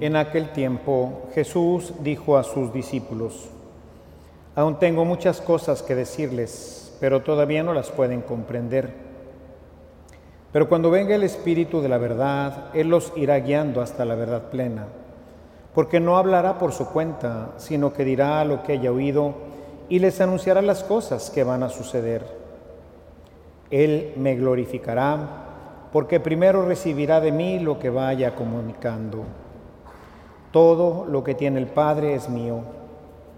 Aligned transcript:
En 0.00 0.16
aquel 0.16 0.48
tiempo 0.48 1.28
Jesús 1.34 1.92
dijo 2.00 2.38
a 2.38 2.42
sus 2.42 2.72
discípulos, 2.72 3.50
Aún 4.56 4.78
tengo 4.78 5.04
muchas 5.04 5.42
cosas 5.42 5.82
que 5.82 5.94
decirles, 5.94 6.96
pero 7.00 7.20
todavía 7.20 7.62
no 7.62 7.74
las 7.74 7.90
pueden 7.90 8.22
comprender. 8.22 8.90
Pero 10.52 10.70
cuando 10.70 10.90
venga 10.90 11.14
el 11.14 11.22
Espíritu 11.22 11.82
de 11.82 11.90
la 11.90 11.98
verdad, 11.98 12.70
Él 12.72 12.88
los 12.88 13.12
irá 13.14 13.38
guiando 13.40 13.82
hasta 13.82 14.06
la 14.06 14.14
verdad 14.14 14.50
plena, 14.50 14.86
porque 15.74 16.00
no 16.00 16.16
hablará 16.16 16.58
por 16.58 16.72
su 16.72 16.86
cuenta, 16.86 17.50
sino 17.58 17.92
que 17.92 18.06
dirá 18.06 18.42
lo 18.46 18.62
que 18.62 18.72
haya 18.72 18.90
oído 18.90 19.34
y 19.90 19.98
les 19.98 20.18
anunciará 20.22 20.62
las 20.62 20.82
cosas 20.82 21.28
que 21.28 21.44
van 21.44 21.62
a 21.62 21.68
suceder. 21.68 22.24
Él 23.70 24.14
me 24.16 24.34
glorificará, 24.34 25.28
porque 25.92 26.20
primero 26.20 26.64
recibirá 26.64 27.20
de 27.20 27.32
mí 27.32 27.58
lo 27.58 27.78
que 27.78 27.90
vaya 27.90 28.34
comunicando. 28.34 29.24
Todo 30.52 31.06
lo 31.06 31.22
que 31.22 31.34
tiene 31.34 31.60
el 31.60 31.66
Padre 31.66 32.14
es 32.14 32.28
mío. 32.28 32.60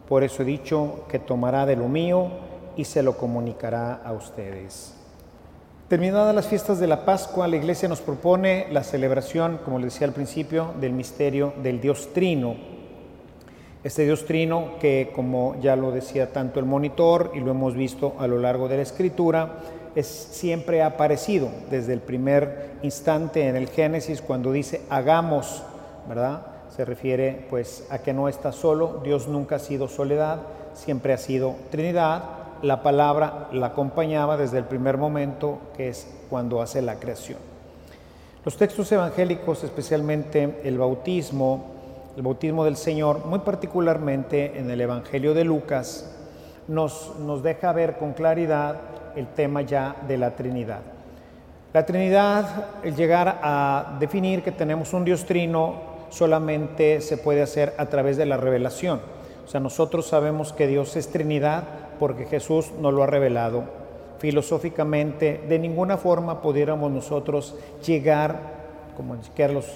Por 0.08 0.24
eso 0.24 0.42
he 0.42 0.46
dicho 0.46 1.04
que 1.08 1.18
tomará 1.18 1.66
de 1.66 1.76
lo 1.76 1.88
mío 1.88 2.28
y 2.76 2.84
se 2.84 3.02
lo 3.02 3.16
comunicará 3.16 4.00
a 4.04 4.12
ustedes. 4.12 4.94
Terminadas 5.88 6.34
las 6.34 6.46
fiestas 6.46 6.80
de 6.80 6.86
la 6.86 7.04
Pascua, 7.04 7.46
la 7.46 7.56
Iglesia 7.56 7.86
nos 7.86 8.00
propone 8.00 8.66
la 8.70 8.82
celebración, 8.82 9.60
como 9.62 9.78
les 9.78 9.92
decía 9.92 10.06
al 10.06 10.14
principio, 10.14 10.72
del 10.80 10.92
misterio 10.92 11.52
del 11.62 11.82
Dios 11.82 12.14
Trino. 12.14 12.56
Este 13.84 14.06
Dios 14.06 14.24
Trino 14.24 14.78
que, 14.80 15.12
como 15.14 15.56
ya 15.60 15.76
lo 15.76 15.90
decía 15.90 16.32
tanto 16.32 16.60
el 16.60 16.66
monitor 16.66 17.32
y 17.34 17.40
lo 17.40 17.50
hemos 17.50 17.74
visto 17.74 18.14
a 18.18 18.26
lo 18.26 18.38
largo 18.38 18.68
de 18.68 18.76
la 18.76 18.82
Escritura, 18.82 19.58
es, 19.94 20.06
siempre 20.06 20.80
ha 20.80 20.86
aparecido 20.86 21.50
desde 21.70 21.92
el 21.92 22.00
primer 22.00 22.70
instante 22.82 23.46
en 23.46 23.56
el 23.56 23.68
Génesis 23.68 24.22
cuando 24.22 24.50
dice 24.50 24.80
hagamos, 24.88 25.62
¿verdad? 26.08 26.51
Se 26.74 26.84
refiere 26.84 27.46
pues 27.50 27.86
a 27.90 27.98
que 27.98 28.14
no 28.14 28.28
está 28.28 28.50
solo, 28.50 29.00
Dios 29.04 29.28
nunca 29.28 29.56
ha 29.56 29.58
sido 29.58 29.88
soledad, 29.88 30.40
siempre 30.74 31.12
ha 31.12 31.18
sido 31.18 31.54
Trinidad, 31.70 32.22
la 32.62 32.82
palabra 32.82 33.48
la 33.52 33.66
acompañaba 33.68 34.36
desde 34.36 34.58
el 34.58 34.64
primer 34.64 34.96
momento, 34.96 35.58
que 35.76 35.88
es 35.88 36.06
cuando 36.30 36.62
hace 36.62 36.80
la 36.80 36.96
creación. 36.96 37.38
Los 38.44 38.56
textos 38.56 38.90
evangélicos, 38.90 39.62
especialmente 39.64 40.60
el 40.64 40.78
bautismo, 40.78 41.66
el 42.16 42.22
bautismo 42.22 42.64
del 42.64 42.76
Señor, 42.76 43.26
muy 43.26 43.40
particularmente 43.40 44.58
en 44.58 44.70
el 44.70 44.80
Evangelio 44.80 45.34
de 45.34 45.44
Lucas, 45.44 46.16
nos, 46.68 47.18
nos 47.18 47.42
deja 47.42 47.72
ver 47.72 47.98
con 47.98 48.12
claridad 48.14 48.76
el 49.14 49.26
tema 49.28 49.62
ya 49.62 49.96
de 50.08 50.16
la 50.16 50.34
Trinidad. 50.36 50.80
La 51.72 51.84
Trinidad, 51.84 52.66
el 52.82 52.94
llegar 52.96 53.40
a 53.42 53.96
definir 53.98 54.42
que 54.42 54.52
tenemos 54.52 54.92
un 54.92 55.04
Dios 55.04 55.24
trino, 55.24 55.91
solamente 56.12 57.00
se 57.00 57.16
puede 57.16 57.42
hacer 57.42 57.74
a 57.78 57.86
través 57.86 58.16
de 58.16 58.26
la 58.26 58.36
revelación. 58.36 59.00
O 59.44 59.48
sea, 59.48 59.60
nosotros 59.60 60.06
sabemos 60.06 60.52
que 60.52 60.66
Dios 60.66 60.94
es 60.96 61.08
Trinidad 61.08 61.64
porque 61.98 62.26
Jesús 62.26 62.70
nos 62.80 62.92
lo 62.94 63.02
ha 63.02 63.06
revelado. 63.06 63.64
Filosóficamente, 64.18 65.40
de 65.48 65.58
ninguna 65.58 65.96
forma 65.96 66.42
pudiéramos 66.42 66.92
nosotros 66.92 67.56
llegar, 67.84 68.38
como 68.96 69.16
que 69.34 69.48
los 69.48 69.66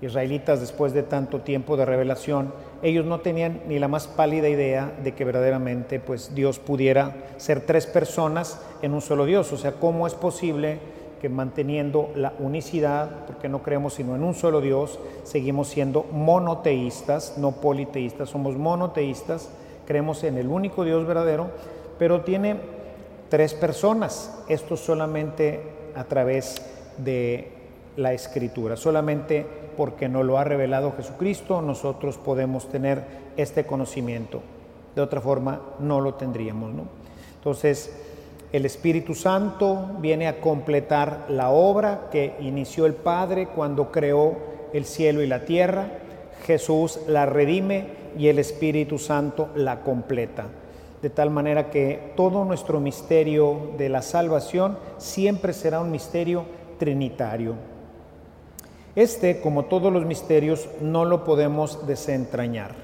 israelitas 0.00 0.60
después 0.60 0.92
de 0.92 1.02
tanto 1.02 1.40
tiempo 1.40 1.76
de 1.76 1.84
revelación, 1.84 2.52
ellos 2.82 3.04
no 3.04 3.20
tenían 3.20 3.60
ni 3.66 3.78
la 3.78 3.88
más 3.88 4.06
pálida 4.06 4.48
idea 4.48 4.92
de 5.02 5.12
que 5.14 5.24
verdaderamente 5.24 6.00
pues 6.00 6.34
Dios 6.34 6.58
pudiera 6.58 7.16
ser 7.36 7.60
tres 7.60 7.86
personas 7.86 8.60
en 8.82 8.94
un 8.94 9.00
solo 9.00 9.24
Dios. 9.24 9.52
O 9.52 9.56
sea, 9.56 9.72
¿cómo 9.72 10.06
es 10.06 10.14
posible 10.14 10.78
que 11.20 11.28
manteniendo 11.28 12.10
la 12.14 12.32
unicidad, 12.38 13.26
porque 13.26 13.48
no 13.48 13.62
creemos 13.62 13.94
sino 13.94 14.14
en 14.14 14.22
un 14.22 14.34
solo 14.34 14.60
Dios, 14.60 14.98
seguimos 15.24 15.68
siendo 15.68 16.04
monoteístas, 16.12 17.38
no 17.38 17.52
politeístas, 17.52 18.30
somos 18.30 18.56
monoteístas, 18.56 19.50
creemos 19.86 20.24
en 20.24 20.38
el 20.38 20.48
único 20.48 20.84
Dios 20.84 21.06
verdadero, 21.06 21.48
pero 21.98 22.22
tiene 22.22 22.56
tres 23.28 23.54
personas, 23.54 24.42
esto 24.48 24.76
solamente 24.76 25.62
a 25.94 26.04
través 26.04 26.62
de 26.98 27.52
la 27.96 28.12
escritura, 28.12 28.76
solamente 28.76 29.46
porque 29.76 30.08
nos 30.08 30.24
lo 30.24 30.38
ha 30.38 30.44
revelado 30.44 30.92
Jesucristo, 30.96 31.62
nosotros 31.62 32.16
podemos 32.18 32.68
tener 32.68 33.04
este 33.36 33.64
conocimiento, 33.66 34.40
de 34.94 35.02
otra 35.02 35.20
forma 35.20 35.60
no 35.80 36.00
lo 36.00 36.14
tendríamos, 36.14 36.72
¿no? 36.72 36.84
Entonces, 37.36 37.92
el 38.50 38.64
Espíritu 38.64 39.14
Santo 39.14 39.96
viene 40.00 40.26
a 40.26 40.40
completar 40.40 41.26
la 41.28 41.50
obra 41.50 42.08
que 42.10 42.34
inició 42.40 42.86
el 42.86 42.94
Padre 42.94 43.48
cuando 43.48 43.92
creó 43.92 44.36
el 44.72 44.86
cielo 44.86 45.22
y 45.22 45.26
la 45.26 45.44
tierra. 45.44 45.90
Jesús 46.46 47.00
la 47.06 47.26
redime 47.26 47.88
y 48.16 48.28
el 48.28 48.38
Espíritu 48.38 48.98
Santo 48.98 49.50
la 49.54 49.80
completa. 49.80 50.46
De 51.02 51.10
tal 51.10 51.30
manera 51.30 51.70
que 51.70 52.12
todo 52.16 52.44
nuestro 52.44 52.80
misterio 52.80 53.72
de 53.76 53.90
la 53.90 54.00
salvación 54.00 54.78
siempre 54.96 55.52
será 55.52 55.80
un 55.80 55.90
misterio 55.90 56.44
trinitario. 56.78 57.54
Este, 58.96 59.40
como 59.40 59.66
todos 59.66 59.92
los 59.92 60.06
misterios, 60.06 60.68
no 60.80 61.04
lo 61.04 61.22
podemos 61.22 61.86
desentrañar. 61.86 62.74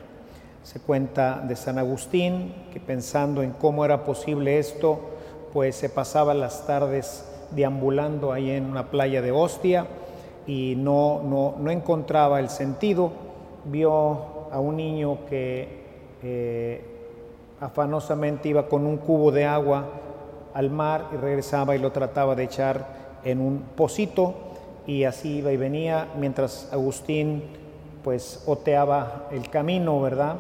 Se 0.63 0.79
cuenta 0.79 1.41
de 1.41 1.57
San 1.57 1.79
Agustín 1.79 2.55
que 2.73 2.81
pensando 2.81 3.43
en 3.43 3.51
cómo 3.51 3.85
era 3.85 4.05
posible 4.05 4.59
esto, 4.59 5.14
pues 5.55 5.77
se 5.77 5.89
pasaba 5.89 6.35
las 6.35 6.67
tardes 6.67 7.25
deambulando 7.53 8.33
ahí 8.33 8.51
en 8.51 8.67
una 8.67 8.91
playa 8.91 9.23
de 9.23 9.31
Ostia 9.31 9.87
y 10.49 10.75
no, 10.77 11.23
no, 11.23 11.71
encontraba 11.71 12.41
el 12.41 12.51
sentido. 12.51 13.13
Vio 13.65 14.51
a 14.51 14.59
un 14.59 14.77
niño 14.77 15.19
que 15.31 15.85
eh, 16.25 16.85
afanosamente 17.61 18.49
iba 18.49 18.67
con 18.67 18.85
un 18.85 18.97
cubo 18.97 19.31
de 19.31 19.45
agua 19.45 19.87
al 20.55 20.71
mar 20.71 21.11
y 21.15 21.17
regresaba 21.19 21.77
y 21.77 21.79
lo 21.79 21.93
trataba 21.93 22.35
de 22.35 22.43
echar 22.43 23.21
en 23.25 23.41
un 23.41 23.61
pocito 23.77 24.35
y 24.89 25.05
así 25.05 25.37
iba 25.37 25.53
y 25.53 25.57
venía 25.57 26.09
mientras 26.19 26.69
Agustín 26.73 27.45
pues 28.03 28.43
oteaba 28.47 29.29
el 29.31 29.49
camino, 29.49 30.01
¿verdad? 30.01 30.37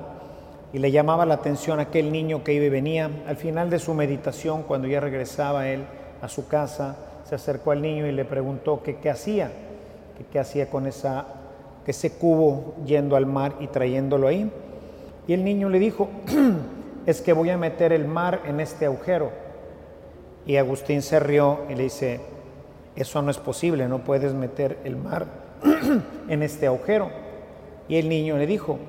Y 0.75 0.81
le 0.81 0.91
llamaba 0.91 1.25
la 1.25 1.35
atención 1.35 1.79
aquel 1.79 2.11
niño 2.11 2.43
que 2.43 2.53
iba 2.53 2.65
y 2.65 2.69
venía. 2.69 3.09
Al 3.29 3.37
final 3.37 3.71
de 3.71 3.79
su 3.79 3.95
meditación, 3.95 4.65
cuando 4.65 4.89
ya 4.89 4.99
regresaba 4.99 5.69
él 5.69 5.85
a 6.21 6.29
su 6.29 6.49
casa, 6.49 6.97
se 7.23 7.37
acercó 7.37 7.71
al 7.71 7.81
niño 7.81 8.09
y 8.09 8.13
le 8.13 8.25
preguntó 8.25 8.83
que 8.83 8.97
qué 8.97 9.09
hacía, 9.09 9.53
que 10.19 10.25
qué 10.25 10.41
hacía 10.41 10.69
con 10.69 10.89
esa, 10.89 11.27
ese 11.87 12.19
cubo 12.19 12.75
yendo 12.85 13.15
al 13.15 13.25
mar 13.25 13.55
y 13.61 13.69
trayéndolo 13.69 14.27
ahí. 14.27 14.51
Y 15.29 15.35
el 15.35 15.45
niño 15.45 15.69
le 15.69 15.79
dijo, 15.79 16.09
es 17.07 17.21
que 17.21 17.33
voy 17.33 17.51
a 17.51 17.57
meter 17.57 17.93
el 17.93 18.09
mar 18.09 18.41
en 18.45 18.59
este 18.59 18.87
agujero. 18.87 19.31
Y 20.45 20.57
Agustín 20.57 21.03
se 21.03 21.21
rió 21.21 21.61
y 21.71 21.77
le 21.77 21.85
dice, 21.85 22.21
eso 22.97 23.23
no 23.23 23.31
es 23.31 23.39
posible, 23.39 23.87
no 23.87 24.01
puedes 24.01 24.35
meter 24.35 24.79
el 24.83 24.97
mar 24.97 25.27
en 26.29 26.43
este 26.43 26.67
agujero. 26.67 27.13
Y 27.87 27.95
el 27.95 28.09
niño 28.09 28.37
le 28.39 28.49
dijo, 28.49 28.81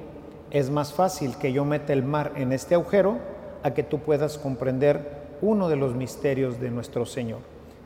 es 0.55 0.69
más 0.69 0.93
fácil 0.93 1.35
que 1.35 1.51
yo 1.51 1.65
meta 1.65 1.91
el 1.91 2.01
mar 2.01 2.31
en 2.37 2.53
este 2.53 2.75
agujero 2.75 3.17
a 3.61 3.73
que 3.73 3.83
tú 3.83 3.99
puedas 3.99 4.37
comprender 4.37 5.01
uno 5.41 5.67
de 5.67 5.75
los 5.75 5.95
misterios 5.95 6.61
de 6.61 6.71
nuestro 6.71 7.05
Señor. 7.05 7.39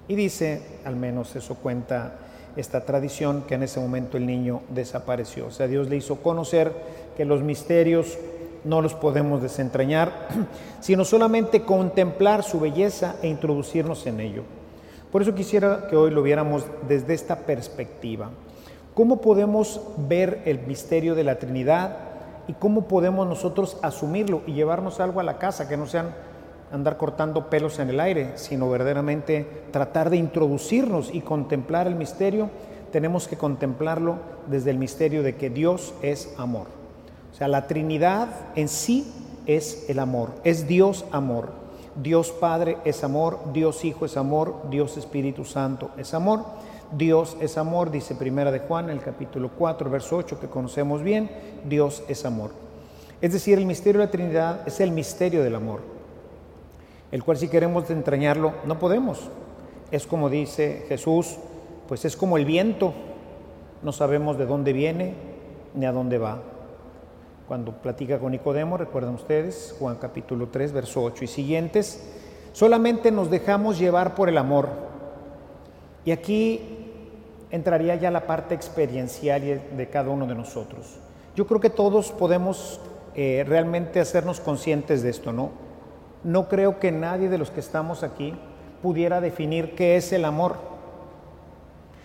Y 0.07 0.13
dice, 0.13 0.61
al 0.85 0.95
menos 0.95 1.35
eso 1.35 1.55
cuenta 1.55 2.19
esta 2.55 2.85
tradición, 2.85 3.41
que 3.47 3.55
en 3.55 3.63
ese 3.63 3.79
momento 3.79 4.17
el 4.17 4.27
niño 4.27 4.61
desapareció. 4.69 5.47
O 5.47 5.51
sea, 5.51 5.65
Dios 5.65 5.89
le 5.89 5.95
hizo 5.95 6.17
conocer 6.17 6.71
que 7.17 7.25
los 7.25 7.41
misterios 7.41 8.19
no 8.63 8.83
los 8.83 8.93
podemos 8.93 9.41
desentrañar, 9.41 10.27
sino 10.79 11.05
solamente 11.05 11.63
contemplar 11.63 12.43
su 12.43 12.59
belleza 12.59 13.15
e 13.23 13.29
introducirnos 13.29 14.05
en 14.05 14.19
ello. 14.19 14.43
Por 15.11 15.23
eso 15.23 15.33
quisiera 15.33 15.87
que 15.89 15.95
hoy 15.95 16.11
lo 16.11 16.21
viéramos 16.21 16.65
desde 16.87 17.15
esta 17.15 17.35
perspectiva. 17.47 18.29
¿Cómo 18.93 19.21
podemos 19.21 19.81
ver 19.97 20.43
el 20.45 20.59
misterio 20.67 21.15
de 21.15 21.23
la 21.23 21.39
Trinidad 21.39 22.08
y 22.49 22.53
cómo 22.53 22.87
podemos 22.87 23.27
nosotros 23.27 23.77
asumirlo 23.83 24.41
y 24.47 24.53
llevarnos 24.53 24.99
algo 24.99 25.19
a 25.19 25.23
la 25.23 25.37
casa, 25.37 25.69
que 25.69 25.77
no 25.77 25.85
sean 25.85 26.15
andar 26.71 26.97
cortando 26.97 27.47
pelos 27.47 27.77
en 27.77 27.89
el 27.89 27.99
aire, 27.99 28.31
sino 28.37 28.67
verdaderamente 28.71 29.67
tratar 29.69 30.09
de 30.09 30.17
introducirnos 30.17 31.13
y 31.13 31.21
contemplar 31.21 31.85
el 31.85 31.93
misterio, 31.93 32.49
tenemos 32.91 33.27
que 33.27 33.37
contemplarlo 33.37 34.15
desde 34.47 34.71
el 34.71 34.79
misterio 34.79 35.21
de 35.21 35.35
que 35.35 35.51
Dios 35.51 35.93
es 36.01 36.33
amor. 36.39 36.65
O 37.31 37.35
sea, 37.35 37.47
la 37.47 37.67
Trinidad 37.67 38.29
en 38.55 38.67
sí 38.67 39.13
es 39.45 39.87
el 39.87 39.99
amor, 39.99 40.31
es 40.43 40.67
Dios 40.67 41.05
amor. 41.11 41.51
Dios 42.01 42.31
Padre 42.31 42.77
es 42.83 43.03
amor, 43.03 43.39
Dios 43.53 43.85
Hijo 43.85 44.05
es 44.05 44.17
amor, 44.17 44.55
Dios 44.71 44.97
Espíritu 44.97 45.45
Santo 45.45 45.91
es 45.99 46.15
amor. 46.15 46.45
Dios 46.91 47.37
es 47.39 47.57
amor, 47.57 47.91
dice 47.91 48.15
Primera 48.15 48.51
de 48.51 48.59
Juan, 48.59 48.89
el 48.89 49.01
capítulo 49.01 49.51
4, 49.57 49.89
verso 49.89 50.17
8, 50.17 50.39
que 50.39 50.47
conocemos 50.47 51.03
bien, 51.03 51.29
Dios 51.65 52.03
es 52.07 52.25
amor. 52.25 52.51
Es 53.21 53.33
decir, 53.33 53.59
el 53.59 53.65
misterio 53.65 53.99
de 53.99 54.07
la 54.07 54.11
Trinidad 54.11 54.67
es 54.67 54.79
el 54.79 54.91
misterio 54.91 55.43
del 55.43 55.55
amor, 55.55 55.81
el 57.11 57.23
cual 57.23 57.37
si 57.37 57.47
queremos 57.47 57.89
entrañarlo, 57.89 58.53
no 58.65 58.79
podemos. 58.79 59.29
Es 59.91 60.07
como 60.07 60.29
dice 60.29 60.85
Jesús, 60.87 61.37
pues 61.87 62.05
es 62.05 62.15
como 62.15 62.37
el 62.37 62.45
viento, 62.45 62.93
no 63.83 63.91
sabemos 63.91 64.37
de 64.37 64.45
dónde 64.45 64.73
viene, 64.73 65.13
ni 65.75 65.85
a 65.85 65.91
dónde 65.91 66.17
va. 66.17 66.41
Cuando 67.47 67.71
platica 67.73 68.19
con 68.19 68.31
Nicodemo, 68.31 68.77
recuerdan 68.77 69.15
ustedes, 69.15 69.75
Juan 69.77 69.97
capítulo 69.97 70.47
3, 70.47 70.71
verso 70.71 71.03
8 71.03 71.23
y 71.23 71.27
siguientes, 71.27 72.09
solamente 72.53 73.11
nos 73.11 73.29
dejamos 73.29 73.77
llevar 73.77 74.15
por 74.15 74.29
el 74.29 74.37
amor. 74.37 74.69
Y 76.05 76.11
aquí 76.11 76.78
entraría 77.51 77.95
ya 77.95 78.11
la 78.11 78.27
parte 78.27 78.55
experiencial 78.55 79.61
de 79.75 79.89
cada 79.89 80.09
uno 80.09 80.27
de 80.27 80.35
nosotros. 80.35 80.99
Yo 81.35 81.47
creo 81.47 81.59
que 81.59 81.69
todos 81.69 82.11
podemos 82.11 82.79
eh, 83.15 83.43
realmente 83.47 83.99
hacernos 83.99 84.39
conscientes 84.39 85.01
de 85.01 85.09
esto, 85.09 85.33
¿no? 85.33 85.51
No 86.23 86.47
creo 86.47 86.79
que 86.79 86.91
nadie 86.91 87.29
de 87.29 87.37
los 87.37 87.49
que 87.49 87.59
estamos 87.59 88.03
aquí 88.03 88.33
pudiera 88.81 89.21
definir 89.21 89.75
qué 89.75 89.95
es 89.95 90.11
el 90.11 90.25
amor. 90.25 90.55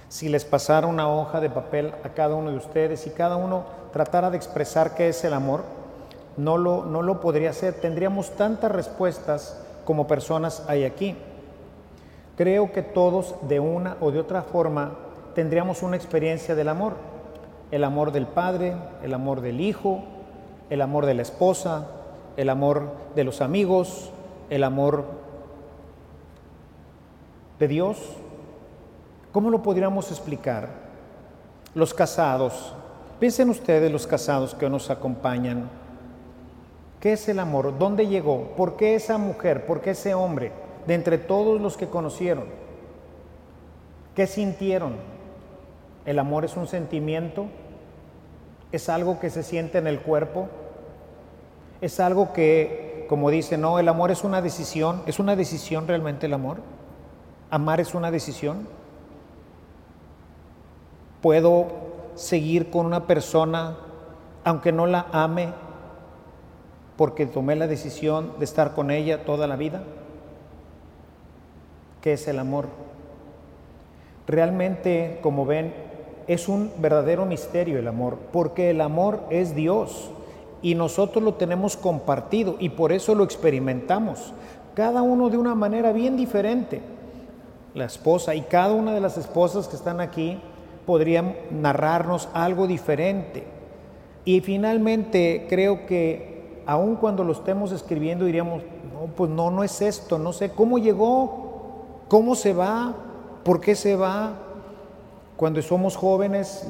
Si 0.08 0.28
les 0.28 0.44
pasara 0.44 0.86
una 0.86 1.08
hoja 1.08 1.40
de 1.40 1.50
papel 1.50 1.92
a 2.04 2.10
cada 2.10 2.36
uno 2.36 2.50
de 2.50 2.56
ustedes 2.56 3.06
y 3.06 3.10
cada 3.10 3.36
uno 3.36 3.64
tratara 3.92 4.30
de 4.30 4.36
expresar 4.36 4.94
qué 4.94 5.08
es 5.08 5.24
el 5.24 5.34
amor, 5.34 5.62
no 6.36 6.56
lo, 6.56 6.84
no 6.84 7.02
lo 7.02 7.20
podría 7.20 7.50
hacer. 7.50 7.74
Tendríamos 7.74 8.30
tantas 8.30 8.70
respuestas 8.70 9.60
como 9.84 10.06
personas 10.06 10.64
hay 10.68 10.84
aquí. 10.84 11.16
Creo 12.36 12.72
que 12.72 12.82
todos 12.82 13.34
de 13.42 13.60
una 13.60 13.96
o 14.00 14.10
de 14.10 14.20
otra 14.20 14.42
forma 14.42 14.96
tendríamos 15.34 15.82
una 15.82 15.96
experiencia 15.96 16.54
del 16.54 16.68
amor. 16.68 16.94
El 17.70 17.84
amor 17.84 18.12
del 18.12 18.26
Padre, 18.26 18.74
el 19.02 19.14
amor 19.14 19.40
del 19.40 19.60
Hijo, 19.60 20.02
el 20.70 20.80
amor 20.80 21.06
de 21.06 21.14
la 21.14 21.22
esposa, 21.22 21.86
el 22.36 22.48
amor 22.48 22.92
de 23.14 23.24
los 23.24 23.40
amigos, 23.40 24.10
el 24.50 24.64
amor 24.64 25.04
de 27.58 27.68
Dios. 27.68 27.98
¿Cómo 29.32 29.50
lo 29.50 29.62
podríamos 29.62 30.10
explicar? 30.10 30.68
Los 31.74 31.92
casados, 31.92 32.74
piensen 33.18 33.50
ustedes 33.50 33.90
los 33.90 34.06
casados 34.06 34.54
que 34.54 34.70
nos 34.70 34.90
acompañan. 34.90 35.68
¿Qué 37.00 37.14
es 37.14 37.28
el 37.28 37.38
amor? 37.38 37.76
¿Dónde 37.78 38.06
llegó? 38.06 38.52
¿Por 38.56 38.76
qué 38.76 38.94
esa 38.94 39.18
mujer? 39.18 39.66
¿Por 39.66 39.80
qué 39.80 39.90
ese 39.90 40.14
hombre? 40.14 40.52
De 40.86 40.94
entre 40.94 41.18
todos 41.18 41.60
los 41.60 41.76
que 41.76 41.88
conocieron. 41.88 42.44
¿Qué 44.14 44.26
sintieron? 44.26 45.13
¿El 46.06 46.18
amor 46.18 46.44
es 46.44 46.56
un 46.56 46.66
sentimiento? 46.66 47.46
¿Es 48.72 48.88
algo 48.88 49.20
que 49.20 49.30
se 49.30 49.42
siente 49.42 49.78
en 49.78 49.86
el 49.86 50.00
cuerpo? 50.00 50.48
¿Es 51.80 52.00
algo 52.00 52.32
que, 52.32 53.06
como 53.08 53.30
dice, 53.30 53.56
no, 53.56 53.78
el 53.78 53.88
amor 53.88 54.10
es 54.10 54.24
una 54.24 54.42
decisión? 54.42 55.02
¿Es 55.06 55.18
una 55.18 55.36
decisión 55.36 55.86
realmente 55.86 56.26
el 56.26 56.34
amor? 56.34 56.58
¿Amar 57.50 57.80
es 57.80 57.94
una 57.94 58.10
decisión? 58.10 58.66
¿Puedo 61.22 61.68
seguir 62.14 62.70
con 62.70 62.86
una 62.86 63.06
persona 63.06 63.76
aunque 64.44 64.72
no 64.72 64.86
la 64.86 65.06
ame 65.10 65.52
porque 66.96 67.26
tomé 67.26 67.56
la 67.56 67.66
decisión 67.66 68.32
de 68.38 68.44
estar 68.44 68.74
con 68.74 68.90
ella 68.90 69.24
toda 69.24 69.46
la 69.46 69.56
vida? 69.56 69.82
¿Qué 72.02 72.12
es 72.12 72.28
el 72.28 72.38
amor? 72.38 72.68
Realmente, 74.26 75.18
como 75.22 75.46
ven, 75.46 75.74
es 76.26 76.48
un 76.48 76.70
verdadero 76.78 77.26
misterio 77.26 77.78
el 77.78 77.88
amor, 77.88 78.18
porque 78.32 78.70
el 78.70 78.80
amor 78.80 79.20
es 79.30 79.54
Dios 79.54 80.10
y 80.62 80.74
nosotros 80.74 81.22
lo 81.22 81.34
tenemos 81.34 81.76
compartido 81.76 82.56
y 82.58 82.70
por 82.70 82.92
eso 82.92 83.14
lo 83.14 83.24
experimentamos, 83.24 84.32
cada 84.74 85.02
uno 85.02 85.28
de 85.28 85.36
una 85.36 85.54
manera 85.54 85.92
bien 85.92 86.16
diferente. 86.16 86.80
La 87.74 87.84
esposa 87.84 88.34
y 88.34 88.42
cada 88.42 88.72
una 88.72 88.94
de 88.94 89.00
las 89.00 89.18
esposas 89.18 89.68
que 89.68 89.76
están 89.76 90.00
aquí 90.00 90.40
podrían 90.86 91.34
narrarnos 91.50 92.28
algo 92.32 92.66
diferente. 92.66 93.44
Y 94.24 94.40
finalmente 94.40 95.46
creo 95.48 95.86
que 95.86 96.62
aun 96.66 96.96
cuando 96.96 97.24
lo 97.24 97.32
estemos 97.32 97.72
escribiendo 97.72 98.24
diríamos, 98.24 98.62
no, 98.92 99.06
pues 99.14 99.30
no, 99.30 99.50
no 99.50 99.64
es 99.64 99.82
esto, 99.82 100.18
no 100.18 100.32
sé 100.32 100.50
cómo 100.50 100.78
llegó, 100.78 102.04
cómo 102.08 102.34
se 102.34 102.54
va, 102.54 102.94
por 103.42 103.60
qué 103.60 103.74
se 103.74 103.96
va, 103.96 104.32
cuando 105.44 105.60
somos 105.60 105.94
jóvenes, 105.94 106.66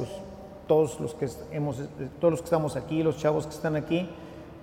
todos, 0.67 0.99
los 0.99 1.15
que 1.15 1.29
hemos, 1.53 1.77
todos 2.19 2.33
los 2.33 2.41
que 2.41 2.47
estamos 2.47 2.75
aquí, 2.75 3.05
los 3.05 3.17
chavos 3.19 3.47
que 3.47 3.55
están 3.55 3.77
aquí, 3.77 4.11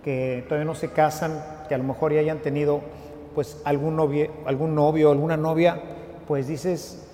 que 0.03 0.43
todavía 0.49 0.65
no 0.65 0.75
se 0.75 0.91
casan, 0.91 1.41
que 1.69 1.75
a 1.75 1.77
lo 1.77 1.85
mejor 1.85 2.11
ya 2.11 2.19
hayan 2.19 2.39
tenido 2.39 2.81
pues 3.33 3.61
algún 3.63 3.95
novio, 3.95 4.29
algún 4.45 4.75
novio, 4.75 5.11
alguna 5.11 5.37
novia, 5.37 5.81
pues 6.27 6.47
dices, 6.47 7.07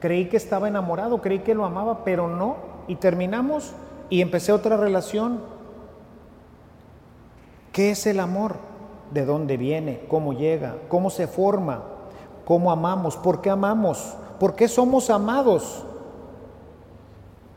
creí 0.00 0.30
que 0.30 0.38
estaba 0.38 0.68
enamorado, 0.68 1.20
creí 1.20 1.40
que 1.40 1.54
lo 1.54 1.66
amaba, 1.66 2.02
pero 2.02 2.28
no, 2.28 2.56
y 2.88 2.96
terminamos 2.96 3.74
y 4.08 4.22
empecé 4.22 4.52
otra 4.52 4.78
relación. 4.78 5.38
¿Qué 7.72 7.90
es 7.90 8.06
el 8.06 8.20
amor? 8.20 8.56
¿De 9.12 9.26
dónde 9.26 9.58
viene? 9.58 10.06
¿Cómo 10.08 10.32
llega? 10.32 10.76
¿Cómo 10.88 11.10
se 11.10 11.26
forma? 11.26 11.82
¿Cómo 12.46 12.72
amamos? 12.72 13.18
¿Por 13.18 13.42
qué 13.42 13.50
amamos? 13.50 14.16
¿Por 14.40 14.54
qué 14.54 14.66
somos 14.66 15.10
amados? 15.10 15.84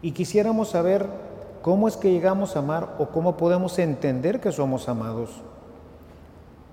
Y 0.02 0.12
quisiéramos 0.12 0.70
saber 0.70 1.08
cómo 1.62 1.88
es 1.88 1.98
que 1.98 2.12
llegamos 2.12 2.56
a 2.56 2.60
amar 2.60 2.96
o 3.00 3.08
cómo 3.08 3.38
podemos 3.38 3.80
entender 3.80 4.40
que 4.40 4.52
somos 4.52 4.88
amados. 4.88 5.30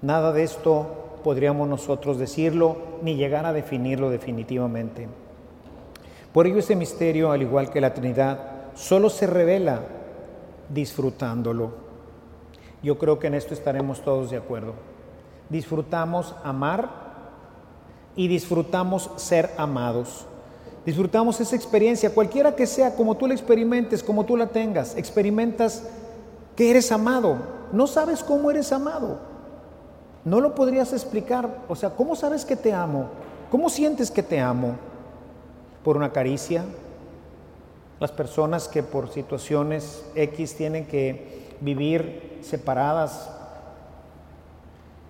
Nada 0.03 0.33
de 0.33 0.43
esto 0.43 0.87
podríamos 1.23 1.69
nosotros 1.69 2.19
decirlo 2.19 2.77
ni 3.03 3.17
llegar 3.17 3.47
a 3.47 3.53
definirlo 3.53 4.11
definitivamente. 4.11 5.09
Por 6.33 6.47
ello 6.47 6.59
ese 6.59 6.77
misterio, 6.77 7.31
al 7.31 7.43
igual 7.43 7.71
que 7.71 7.81
la 7.81 7.95
Trinidad, 7.95 8.39
solo 8.75 9.11
se 9.11 9.27
revela 9.27 9.81
disfrutándolo. 10.69 11.71
Yo 12.83 12.99
creo 12.99 13.19
que 13.19 13.29
en 13.29 13.35
esto 13.35 13.55
estaremos 13.55 14.03
todos 14.03 14.31
de 14.31 14.39
acuerdo. 14.39 14.75
Disfrutamos 15.49 16.35
amar 16.43 16.91
y 18.17 18.29
disfrutamos 18.29 19.11
ser 19.17 19.51
amados. 19.57 20.27
Disfrutamos 20.85 21.41
esa 21.41 21.55
experiencia, 21.55 22.13
cualquiera 22.13 22.57
que 22.57 22.67
sea, 22.67 22.97
como 22.97 23.17
tú 23.17 23.29
la 23.29 23.35
experimentes, 23.35 24.03
como 24.03 24.25
tú 24.25 24.37
la 24.37 24.49
tengas, 24.49 24.97
experimentas 24.97 25.85
que 26.57 26.71
eres 26.71 26.91
amado. 26.91 27.37
No 27.73 27.87
sabes 27.87 28.25
cómo 28.25 28.51
eres 28.51 28.73
amado. 28.73 29.21
No 30.25 30.41
lo 30.41 30.55
podrías 30.55 30.93
explicar. 30.93 31.49
O 31.69 31.77
sea, 31.77 31.91
¿cómo 31.91 32.17
sabes 32.17 32.45
que 32.45 32.57
te 32.57 32.73
amo? 32.73 33.07
¿Cómo 33.51 33.71
sientes 33.71 34.11
que 34.11 34.25
te 34.25 34.41
amo? 34.41 34.75
¿Por 35.85 35.97
una 35.97 36.13
caricia? 36.13 36.65
Las 38.01 38.11
personas 38.11 38.67
que 38.67 38.83
por 38.83 39.09
situaciones 39.11 40.05
X 40.17 40.57
tienen 40.57 40.87
que 40.87 41.57
vivir 41.61 42.41
separadas. 42.43 43.31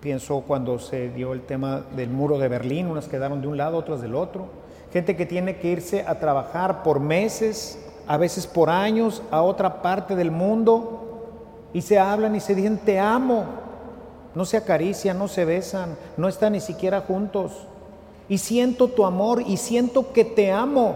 Pienso 0.01 0.41
cuando 0.41 0.77
se 0.77 1.09
dio 1.09 1.33
el 1.33 1.41
tema 1.41 1.83
del 1.95 2.09
muro 2.09 2.37
de 2.37 2.47
Berlín, 2.47 2.87
unas 2.87 3.07
quedaron 3.07 3.41
de 3.41 3.47
un 3.47 3.57
lado, 3.57 3.77
otras 3.77 4.01
del 4.01 4.13
otro 4.13 4.62
gente 4.93 5.15
que 5.15 5.25
tiene 5.25 5.57
que 5.57 5.69
irse 5.69 6.05
a 6.07 6.19
trabajar 6.19 6.83
por 6.83 6.99
meses, 6.99 7.79
a 8.07 8.15
veces 8.15 8.45
por 8.45 8.69
años, 8.69 9.23
a 9.31 9.41
otra 9.41 9.81
parte 9.81 10.15
del 10.15 10.29
mundo, 10.29 11.71
y 11.73 11.81
se 11.81 11.97
hablan 11.97 12.35
y 12.35 12.39
se 12.39 12.53
dicen, 12.53 12.77
te 12.77 12.99
amo. 12.99 13.45
No 14.35 14.45
se 14.45 14.57
acarician, 14.57 15.17
no 15.17 15.27
se 15.27 15.45
besan, 15.45 15.97
no 16.15 16.27
están 16.27 16.53
ni 16.53 16.59
siquiera 16.59 17.01
juntos. 17.01 17.65
Y 18.29 18.37
siento 18.37 18.87
tu 18.87 19.03
amor 19.05 19.41
y 19.45 19.57
siento 19.57 20.13
que 20.13 20.25
te 20.25 20.51
amo. 20.51 20.95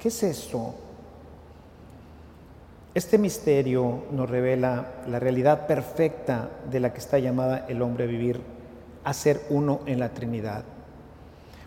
¿Qué 0.00 0.08
es 0.08 0.22
eso? 0.24 0.74
Este 2.92 3.18
misterio 3.18 4.00
nos 4.10 4.28
revela 4.28 4.94
la 5.06 5.20
realidad 5.20 5.68
perfecta 5.68 6.50
de 6.68 6.80
la 6.80 6.92
que 6.92 6.98
está 6.98 7.20
llamada 7.20 7.66
el 7.68 7.82
hombre 7.82 8.04
a 8.04 8.08
vivir, 8.08 8.40
a 9.04 9.12
ser 9.12 9.42
uno 9.48 9.80
en 9.86 10.00
la 10.00 10.08
Trinidad. 10.08 10.64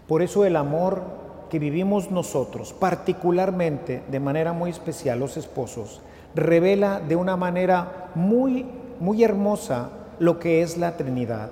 Por 0.07 0.21
eso 0.21 0.45
el 0.45 0.55
amor 0.55 1.01
que 1.49 1.59
vivimos 1.59 2.11
nosotros, 2.11 2.73
particularmente 2.73 4.03
de 4.09 4.19
manera 4.19 4.53
muy 4.53 4.69
especial 4.69 5.19
los 5.19 5.37
esposos, 5.37 6.01
revela 6.35 6.99
de 6.99 7.15
una 7.15 7.37
manera 7.37 8.09
muy, 8.15 8.65
muy 8.99 9.23
hermosa 9.23 9.89
lo 10.19 10.39
que 10.39 10.61
es 10.61 10.77
la 10.77 10.97
Trinidad. 10.97 11.49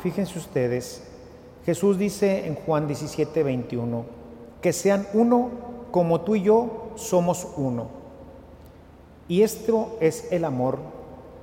Fíjense 0.00 0.38
ustedes, 0.38 1.02
Jesús 1.64 1.98
dice 1.98 2.46
en 2.46 2.54
Juan 2.54 2.86
17, 2.86 3.42
21, 3.42 4.04
que 4.60 4.72
sean 4.72 5.06
uno 5.14 5.50
como 5.90 6.20
tú 6.20 6.36
y 6.36 6.42
yo 6.42 6.90
somos 6.94 7.48
uno. 7.56 7.86
Y 9.28 9.42
esto 9.42 9.96
es 10.00 10.30
el 10.30 10.44
amor 10.44 10.78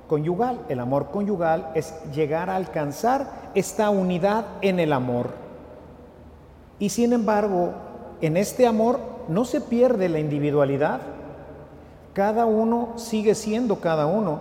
conyugal. 0.08 0.60
El 0.68 0.80
amor 0.80 1.10
conyugal 1.10 1.70
es 1.74 1.94
llegar 2.14 2.50
a 2.50 2.56
alcanzar 2.56 3.50
esta 3.54 3.90
unidad 3.90 4.46
en 4.62 4.80
el 4.80 4.92
amor. 4.92 5.43
Y 6.78 6.88
sin 6.88 7.12
embargo, 7.12 7.72
en 8.20 8.36
este 8.36 8.66
amor 8.66 9.00
no 9.28 9.44
se 9.44 9.60
pierde 9.60 10.08
la 10.08 10.18
individualidad. 10.18 11.00
Cada 12.12 12.46
uno 12.46 12.94
sigue 12.96 13.34
siendo 13.34 13.80
cada 13.80 14.06
uno. 14.06 14.40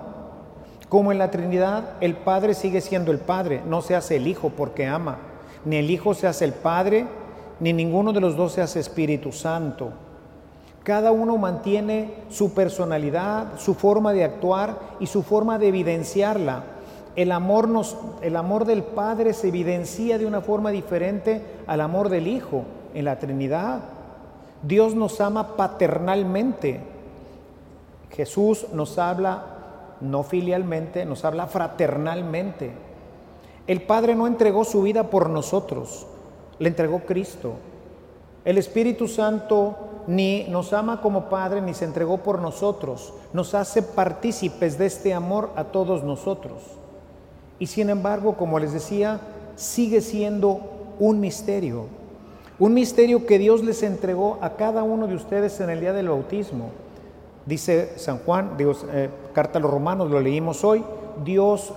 Como 0.90 1.12
en 1.12 1.18
la 1.18 1.32
Trinidad, 1.32 1.84
el 2.02 2.16
Padre 2.16 2.54
sigue 2.54 2.82
siendo 2.82 3.12
el 3.12 3.20
Padre, 3.20 3.62
no 3.68 3.82
se 3.82 3.96
hace 3.96 4.18
el 4.18 4.28
Hijo 4.28 4.50
porque 4.50 4.86
ama. 4.86 5.18
Ni 5.66 5.78
el 5.78 5.90
Hijo 5.90 6.14
se 6.14 6.28
hace 6.28 6.46
el 6.46 6.54
Padre, 6.54 7.08
ni 7.60 7.74
ninguno 7.74 8.14
de 8.14 8.20
los 8.20 8.36
dos 8.36 8.54
se 8.54 8.62
hace 8.62 8.80
Espíritu 8.80 9.32
Santo. 9.32 9.92
Cada 10.84 11.12
uno 11.12 11.38
mantiene 11.38 12.14
su 12.30 12.54
personalidad, 12.54 13.58
su 13.58 13.74
forma 13.74 14.12
de 14.12 14.26
actuar 14.26 14.78
y 15.00 15.08
su 15.08 15.24
forma 15.24 15.58
de 15.58 15.70
evidenciarla. 15.70 16.64
El 17.16 17.32
amor, 17.32 18.66
del 18.66 18.84
Padre 18.84 19.34
se 19.34 19.50
evidencia 19.50 20.18
de 20.18 20.26
una 20.26 20.42
forma 20.42 20.72
diferente 20.72 21.42
al 21.68 21.82
amor 21.82 22.10
del 22.10 22.28
Hijo 22.28 22.64
en 22.94 23.06
la 23.06 23.20
Trinidad. 23.20 23.82
Dios 24.64 24.96
nos 24.96 25.22
ama 25.22 25.56
paternalmente. 25.56 26.80
Jesús 28.12 28.68
nos 28.74 28.98
habla 28.98 29.44
no 30.02 30.24
filialmente, 30.24 31.06
nos 31.06 31.24
habla 31.24 31.48
fraternalmente. 31.48 32.72
El 33.68 33.84
Padre 33.84 34.16
no 34.16 34.28
entregó 34.28 34.66
su 34.66 34.82
vida 34.82 35.04
por 35.10 35.30
nosotros, 35.30 36.08
le 36.60 36.70
entregó 36.70 37.02
Cristo. 37.02 37.54
El 38.44 38.58
Espíritu 38.58 39.08
Santo 39.08 39.76
ni 40.08 40.46
nos 40.50 40.74
ama 40.74 41.00
como 41.02 41.30
Padre, 41.30 41.62
ni 41.62 41.74
se 41.74 41.86
entregó 41.86 42.18
por 42.18 42.40
nosotros, 42.40 43.14
nos 43.32 43.54
hace 43.54 43.82
partícipes 43.82 44.78
de 44.78 44.88
este 44.88 45.14
amor 45.14 45.52
a 45.56 45.66
todos 45.66 46.04
nosotros. 46.04 46.83
Y 47.60 47.68
sin 47.68 47.90
embargo, 47.90 48.36
como 48.36 48.60
les 48.60 48.74
decía, 48.74 49.20
sigue 49.56 50.02
siendo 50.02 50.96
un 51.00 51.20
misterio, 51.20 51.86
un 52.60 52.74
misterio 52.74 53.26
que 53.26 53.40
Dios 53.40 53.64
les 53.64 53.84
entregó 53.84 54.38
a 54.42 54.52
cada 54.52 54.84
uno 54.84 55.08
de 55.08 55.16
ustedes 55.16 55.60
en 55.60 55.70
el 55.70 55.80
día 55.80 55.94
del 55.94 56.10
bautismo. 56.10 56.70
Dice 57.46 57.94
San 57.98 58.20
Juan, 58.20 58.56
digo, 58.58 58.74
eh, 58.92 59.10
carta 59.34 59.60
a 59.60 59.62
los 59.62 59.72
romanos, 59.72 60.10
lo 60.10 60.20
leímos 60.20 60.64
hoy, 60.64 60.84
Dios 61.24 61.74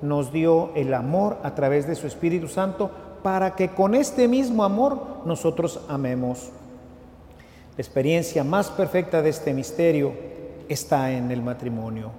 nos 0.00 0.32
dio 0.32 0.70
el 0.74 0.94
amor 0.94 1.38
a 1.42 1.54
través 1.54 1.86
de 1.86 1.94
su 1.94 2.06
Espíritu 2.06 2.48
Santo 2.48 2.90
para 3.22 3.54
que 3.54 3.68
con 3.68 3.94
este 3.94 4.26
mismo 4.26 4.64
amor 4.64 5.22
nosotros 5.24 5.80
amemos. 5.88 6.50
La 7.76 7.82
experiencia 7.82 8.44
más 8.44 8.68
perfecta 8.70 9.22
de 9.22 9.30
este 9.30 9.54
misterio 9.54 10.12
está 10.68 11.12
en 11.12 11.30
el 11.30 11.42
matrimonio. 11.42 12.10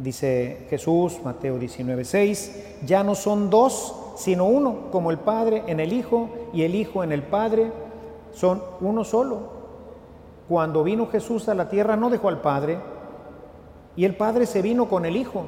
Dice 0.00 0.66
Jesús, 0.70 1.20
Mateo 1.22 1.58
19:6, 1.58 2.86
ya 2.86 3.04
no 3.04 3.14
son 3.14 3.50
dos, 3.50 3.94
sino 4.16 4.46
uno, 4.46 4.90
como 4.90 5.10
el 5.10 5.18
Padre 5.18 5.62
en 5.66 5.78
el 5.78 5.92
Hijo 5.92 6.30
y 6.54 6.62
el 6.62 6.74
Hijo 6.74 7.04
en 7.04 7.12
el 7.12 7.22
Padre, 7.22 7.70
son 8.32 8.62
uno 8.80 9.04
solo. 9.04 9.60
Cuando 10.48 10.82
vino 10.82 11.06
Jesús 11.06 11.50
a 11.50 11.54
la 11.54 11.68
tierra 11.68 11.96
no 11.96 12.08
dejó 12.08 12.28
al 12.28 12.40
Padre, 12.40 12.78
y 13.94 14.06
el 14.06 14.16
Padre 14.16 14.46
se 14.46 14.62
vino 14.62 14.88
con 14.88 15.04
el 15.04 15.16
Hijo. 15.18 15.44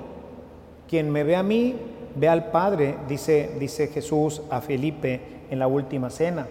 Quien 0.86 1.10
me 1.10 1.24
ve 1.24 1.34
a 1.34 1.42
mí, 1.42 1.74
ve 2.14 2.28
al 2.28 2.50
Padre, 2.50 2.98
dice, 3.08 3.56
dice 3.58 3.86
Jesús 3.86 4.42
a 4.50 4.60
Felipe 4.60 5.46
en 5.50 5.60
la 5.60 5.66
última 5.66 6.10
cena. 6.10 6.46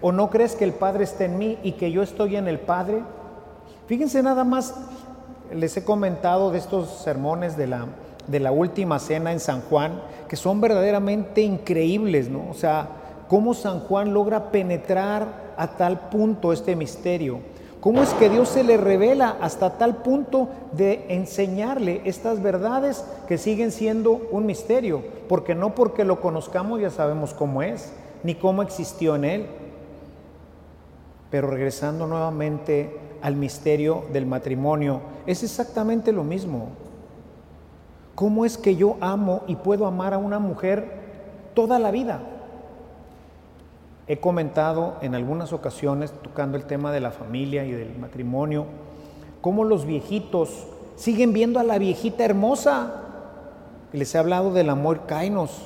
¿O 0.00 0.12
no 0.12 0.30
crees 0.30 0.54
que 0.54 0.62
el 0.62 0.72
Padre 0.72 1.02
está 1.02 1.24
en 1.24 1.36
mí 1.36 1.58
y 1.64 1.72
que 1.72 1.90
yo 1.90 2.02
estoy 2.02 2.36
en 2.36 2.46
el 2.46 2.60
Padre? 2.60 3.02
Fíjense 3.86 4.22
nada 4.22 4.44
más, 4.44 4.74
les 5.54 5.76
he 5.76 5.84
comentado 5.84 6.50
de 6.50 6.58
estos 6.58 6.88
sermones 7.02 7.56
de 7.56 7.66
la, 7.66 7.86
de 8.26 8.40
la 8.40 8.52
última 8.52 8.98
cena 8.98 9.32
en 9.32 9.40
San 9.40 9.60
Juan, 9.62 10.00
que 10.28 10.36
son 10.36 10.60
verdaderamente 10.60 11.42
increíbles, 11.42 12.28
¿no? 12.28 12.50
O 12.50 12.54
sea, 12.54 12.88
cómo 13.28 13.54
San 13.54 13.80
Juan 13.80 14.12
logra 14.12 14.50
penetrar 14.50 15.54
a 15.56 15.68
tal 15.76 16.08
punto 16.10 16.52
este 16.52 16.76
misterio. 16.76 17.40
¿Cómo 17.80 18.02
es 18.02 18.14
que 18.14 18.30
Dios 18.30 18.48
se 18.48 18.64
le 18.64 18.78
revela 18.78 19.36
hasta 19.42 19.76
tal 19.76 19.96
punto 19.96 20.48
de 20.72 21.04
enseñarle 21.10 22.00
estas 22.06 22.42
verdades 22.42 23.04
que 23.28 23.36
siguen 23.36 23.72
siendo 23.72 24.22
un 24.30 24.46
misterio? 24.46 25.02
Porque 25.28 25.54
no 25.54 25.74
porque 25.74 26.04
lo 26.04 26.18
conozcamos 26.20 26.80
ya 26.80 26.90
sabemos 26.90 27.34
cómo 27.34 27.62
es, 27.62 27.92
ni 28.22 28.36
cómo 28.36 28.62
existió 28.62 29.16
en 29.16 29.24
él. 29.24 29.46
Pero 31.30 31.48
regresando 31.48 32.06
nuevamente 32.06 33.03
al 33.24 33.36
misterio 33.36 34.04
del 34.12 34.26
matrimonio, 34.26 35.00
es 35.26 35.42
exactamente 35.42 36.12
lo 36.12 36.24
mismo. 36.24 36.68
¿Cómo 38.14 38.44
es 38.44 38.58
que 38.58 38.76
yo 38.76 38.98
amo 39.00 39.44
y 39.46 39.56
puedo 39.56 39.86
amar 39.86 40.12
a 40.12 40.18
una 40.18 40.38
mujer 40.38 40.92
toda 41.54 41.78
la 41.78 41.90
vida? 41.90 42.20
He 44.08 44.18
comentado 44.18 44.98
en 45.00 45.14
algunas 45.14 45.54
ocasiones, 45.54 46.12
tocando 46.20 46.58
el 46.58 46.64
tema 46.66 46.92
de 46.92 47.00
la 47.00 47.12
familia 47.12 47.64
y 47.64 47.72
del 47.72 47.98
matrimonio, 47.98 48.66
cómo 49.40 49.64
los 49.64 49.86
viejitos 49.86 50.66
siguen 50.94 51.32
viendo 51.32 51.58
a 51.58 51.64
la 51.64 51.78
viejita 51.78 52.26
hermosa. 52.26 53.04
Les 53.94 54.14
he 54.14 54.18
hablado 54.18 54.52
del 54.52 54.68
amor 54.68 55.06
kainos, 55.06 55.62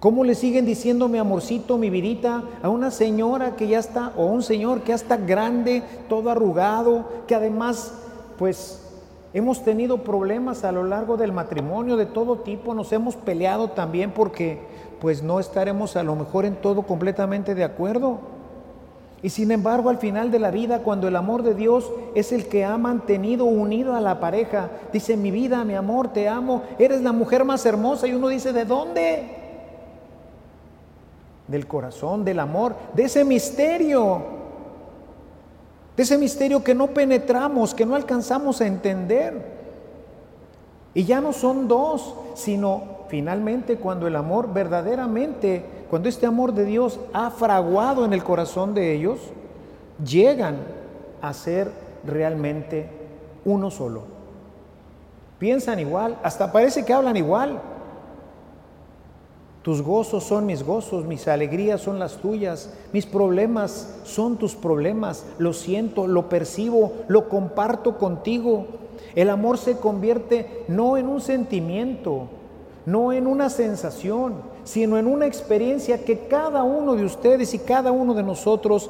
¿Cómo 0.00 0.24
le 0.24 0.34
siguen 0.34 0.64
diciendo 0.64 1.08
mi 1.08 1.18
amorcito, 1.18 1.76
mi 1.76 1.90
vidita 1.90 2.42
a 2.62 2.70
una 2.70 2.90
señora 2.90 3.54
que 3.54 3.68
ya 3.68 3.78
está, 3.78 4.14
o 4.16 4.24
un 4.24 4.42
señor 4.42 4.80
que 4.80 4.88
ya 4.88 4.94
está 4.94 5.18
grande, 5.18 5.82
todo 6.08 6.30
arrugado, 6.30 7.04
que 7.26 7.34
además, 7.34 7.92
pues, 8.38 8.82
hemos 9.34 9.62
tenido 9.62 9.98
problemas 9.98 10.64
a 10.64 10.72
lo 10.72 10.84
largo 10.84 11.18
del 11.18 11.32
matrimonio 11.32 11.98
de 11.98 12.06
todo 12.06 12.36
tipo, 12.36 12.72
nos 12.72 12.90
hemos 12.94 13.14
peleado 13.14 13.72
también 13.72 14.12
porque, 14.12 14.58
pues, 15.02 15.22
no 15.22 15.38
estaremos 15.38 15.96
a 15.96 16.02
lo 16.02 16.16
mejor 16.16 16.46
en 16.46 16.56
todo 16.56 16.80
completamente 16.80 17.54
de 17.54 17.64
acuerdo. 17.64 18.20
Y 19.22 19.28
sin 19.28 19.50
embargo, 19.50 19.90
al 19.90 19.98
final 19.98 20.30
de 20.30 20.38
la 20.38 20.50
vida, 20.50 20.78
cuando 20.78 21.08
el 21.08 21.16
amor 21.16 21.42
de 21.42 21.52
Dios 21.52 21.92
es 22.14 22.32
el 22.32 22.48
que 22.48 22.64
ha 22.64 22.78
mantenido 22.78 23.44
unido 23.44 23.94
a 23.94 24.00
la 24.00 24.18
pareja, 24.18 24.70
dice, 24.94 25.18
mi 25.18 25.30
vida, 25.30 25.62
mi 25.66 25.74
amor, 25.74 26.08
te 26.08 26.26
amo, 26.26 26.62
eres 26.78 27.02
la 27.02 27.12
mujer 27.12 27.44
más 27.44 27.66
hermosa, 27.66 28.06
y 28.06 28.14
uno 28.14 28.28
dice, 28.28 28.54
¿de 28.54 28.64
dónde? 28.64 29.39
Del 31.50 31.66
corazón, 31.66 32.24
del 32.24 32.38
amor, 32.38 32.74
de 32.94 33.04
ese 33.04 33.24
misterio, 33.24 34.22
de 35.96 36.02
ese 36.02 36.16
misterio 36.16 36.62
que 36.62 36.74
no 36.74 36.88
penetramos, 36.88 37.74
que 37.74 37.84
no 37.84 37.96
alcanzamos 37.96 38.60
a 38.60 38.66
entender. 38.66 39.60
Y 40.94 41.04
ya 41.04 41.20
no 41.20 41.32
son 41.32 41.68
dos, 41.68 42.14
sino 42.34 43.00
finalmente 43.08 43.76
cuando 43.76 44.06
el 44.06 44.16
amor 44.16 44.52
verdaderamente, 44.52 45.64
cuando 45.90 46.08
este 46.08 46.26
amor 46.26 46.54
de 46.54 46.64
Dios 46.64 47.00
ha 47.12 47.30
fraguado 47.30 48.04
en 48.04 48.12
el 48.12 48.22
corazón 48.22 48.74
de 48.74 48.94
ellos, 48.94 49.18
llegan 50.04 50.56
a 51.20 51.32
ser 51.32 51.70
realmente 52.04 52.88
uno 53.44 53.70
solo. 53.70 54.02
Piensan 55.38 55.80
igual, 55.80 56.18
hasta 56.22 56.52
parece 56.52 56.84
que 56.84 56.92
hablan 56.92 57.16
igual. 57.16 57.60
Tus 59.62 59.82
gozos 59.82 60.24
son 60.24 60.46
mis 60.46 60.64
gozos, 60.64 61.04
mis 61.04 61.28
alegrías 61.28 61.82
son 61.82 61.98
las 61.98 62.16
tuyas, 62.16 62.72
mis 62.94 63.04
problemas 63.04 63.94
son 64.04 64.38
tus 64.38 64.54
problemas. 64.54 65.26
Lo 65.38 65.52
siento, 65.52 66.06
lo 66.06 66.30
percibo, 66.30 66.92
lo 67.08 67.28
comparto 67.28 67.98
contigo. 67.98 68.66
El 69.14 69.28
amor 69.28 69.58
se 69.58 69.76
convierte 69.76 70.64
no 70.68 70.96
en 70.96 71.08
un 71.08 71.20
sentimiento, 71.20 72.28
no 72.86 73.12
en 73.12 73.26
una 73.26 73.50
sensación, 73.50 74.36
sino 74.64 74.96
en 74.96 75.06
una 75.06 75.26
experiencia 75.26 76.06
que 76.06 76.20
cada 76.20 76.62
uno 76.62 76.94
de 76.94 77.04
ustedes 77.04 77.52
y 77.52 77.58
cada 77.58 77.92
uno 77.92 78.14
de 78.14 78.22
nosotros 78.22 78.88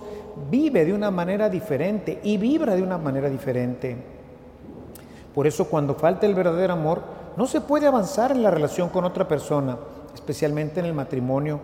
vive 0.53 0.85
de 0.85 0.95
una 0.95 1.11
manera 1.11 1.51
diferente 1.51 2.21
y 2.23 2.37
vibra 2.37 2.77
de 2.77 2.83
una 2.83 2.97
manera 2.97 3.29
diferente. 3.29 3.97
Por 5.35 5.49
eso 5.49 5.65
cuando 5.65 5.95
falta 5.95 6.27
el 6.27 6.35
verdadero 6.37 6.75
amor, 6.75 7.03
no 7.37 7.49
se 7.49 7.61
puede 7.61 7.89
avanzar 7.89 8.31
en 8.31 8.43
la 8.45 8.53
relación 8.53 8.89
con 8.89 9.05
otra 9.05 9.27
persona 9.27 9.77
especialmente 10.21 10.81
en 10.81 10.87
el 10.87 10.95
matrimonio, 10.95 11.59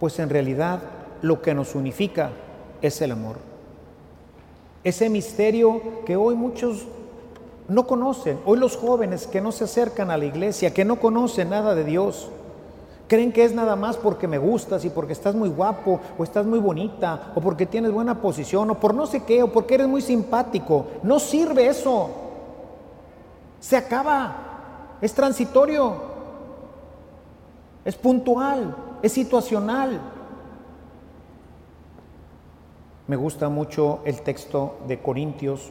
pues 0.00 0.18
en 0.18 0.28
realidad 0.28 0.80
lo 1.22 1.40
que 1.40 1.54
nos 1.54 1.74
unifica 1.74 2.30
es 2.82 3.00
el 3.00 3.12
amor. 3.12 3.36
Ese 4.84 5.08
misterio 5.08 5.80
que 6.04 6.16
hoy 6.16 6.34
muchos 6.34 6.86
no 7.68 7.86
conocen, 7.86 8.38
hoy 8.46 8.58
los 8.58 8.76
jóvenes 8.76 9.26
que 9.26 9.40
no 9.40 9.52
se 9.52 9.64
acercan 9.64 10.10
a 10.10 10.16
la 10.16 10.24
iglesia, 10.24 10.74
que 10.74 10.84
no 10.84 10.96
conocen 10.96 11.50
nada 11.50 11.74
de 11.74 11.84
Dios, 11.84 12.30
creen 13.06 13.32
que 13.32 13.44
es 13.44 13.54
nada 13.54 13.76
más 13.76 13.96
porque 13.96 14.26
me 14.26 14.38
gustas 14.38 14.84
y 14.84 14.90
porque 14.90 15.12
estás 15.12 15.34
muy 15.34 15.48
guapo 15.48 16.00
o 16.18 16.24
estás 16.24 16.46
muy 16.46 16.58
bonita 16.58 17.32
o 17.34 17.40
porque 17.40 17.64
tienes 17.64 17.92
buena 17.92 18.20
posición 18.20 18.70
o 18.70 18.80
por 18.80 18.92
no 18.92 19.06
sé 19.06 19.22
qué 19.22 19.42
o 19.42 19.52
porque 19.52 19.76
eres 19.76 19.88
muy 19.88 20.02
simpático. 20.02 20.86
No 21.02 21.18
sirve 21.18 21.68
eso. 21.68 22.10
Se 23.60 23.76
acaba. 23.76 24.44
Es 25.00 25.14
transitorio 25.14 26.07
es 27.88 27.96
puntual, 27.96 28.76
es 29.00 29.12
situacional. 29.12 29.98
Me 33.06 33.16
gusta 33.16 33.48
mucho 33.48 34.00
el 34.04 34.20
texto 34.20 34.80
de 34.86 34.98
Corintios 34.98 35.70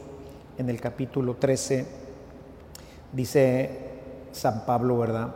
en 0.58 0.68
el 0.68 0.80
capítulo 0.80 1.36
13. 1.36 1.86
Dice 3.12 3.90
San 4.32 4.66
Pablo, 4.66 4.98
¿verdad? 4.98 5.28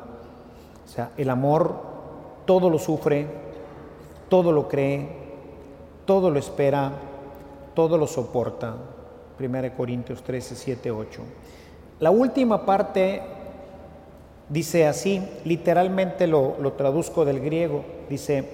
O 0.84 0.88
sea, 0.88 1.12
el 1.16 1.30
amor 1.30 1.76
todo 2.46 2.68
lo 2.68 2.80
sufre, 2.80 3.28
todo 4.28 4.50
lo 4.50 4.66
cree, 4.66 5.08
todo 6.04 6.30
lo 6.30 6.40
espera, 6.40 6.90
todo 7.76 7.96
lo 7.96 8.08
soporta. 8.08 8.74
1 9.38 9.76
Corintios 9.76 10.24
13, 10.24 10.56
7, 10.56 10.90
8. 10.90 11.22
La 12.00 12.10
última 12.10 12.66
parte 12.66 13.22
Dice 14.48 14.86
así, 14.86 15.22
literalmente 15.44 16.26
lo, 16.26 16.54
traduzco 16.76 17.24
del 17.24 17.40
griego, 17.40 17.84
dice, 18.08 18.48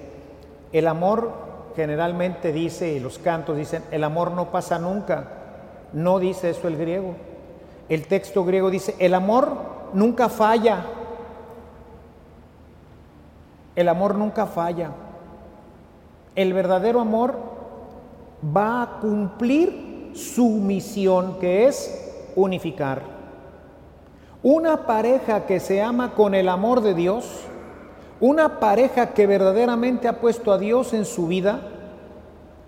el 0.71 0.87
amor 0.87 1.31
generalmente 1.75 2.53
dice, 2.53 2.93
y 2.93 2.99
los 2.99 3.19
cantos 3.19 3.57
dicen, 3.57 3.83
el 3.91 4.03
amor 4.03 4.31
no 4.31 4.51
pasa 4.51 4.79
nunca, 4.79 5.35
No 5.91 6.19
dice 6.19 6.51
eso 6.51 6.67
el 6.67 6.77
griego. 6.77 7.15
El 7.89 8.05
texto 8.05 8.45
griego 8.45 8.69
dice, 8.69 8.95
el 8.99 9.15
amor 9.15 9.49
nunca 9.93 10.29
falla. 10.29 10.85
El 13.75 13.89
amor 13.89 14.15
nunca 14.15 14.45
falla. 14.45 14.91
El 16.35 16.53
verdadero 16.53 17.01
amor 17.01 17.35
va 18.55 18.83
a 18.83 18.99
cumplir 18.99 20.11
su 20.15 20.47
misión, 20.47 21.39
que 21.39 21.67
es 21.67 22.31
unificar. 22.35 23.18
Una 24.41 24.85
pareja 24.85 25.45
que 25.45 25.59
se 25.59 25.81
ama 25.81 26.13
con 26.13 26.33
el 26.33 26.47
amor 26.47 26.79
de 26.79 26.93
Dios, 26.93 27.25
una 28.21 28.59
pareja 28.59 29.07
que 29.07 29.27
verdaderamente 29.27 30.07
ha 30.07 30.21
puesto 30.21 30.53
a 30.53 30.57
Dios 30.57 30.93
en 30.93 31.03
su 31.03 31.27
vida, 31.27 31.59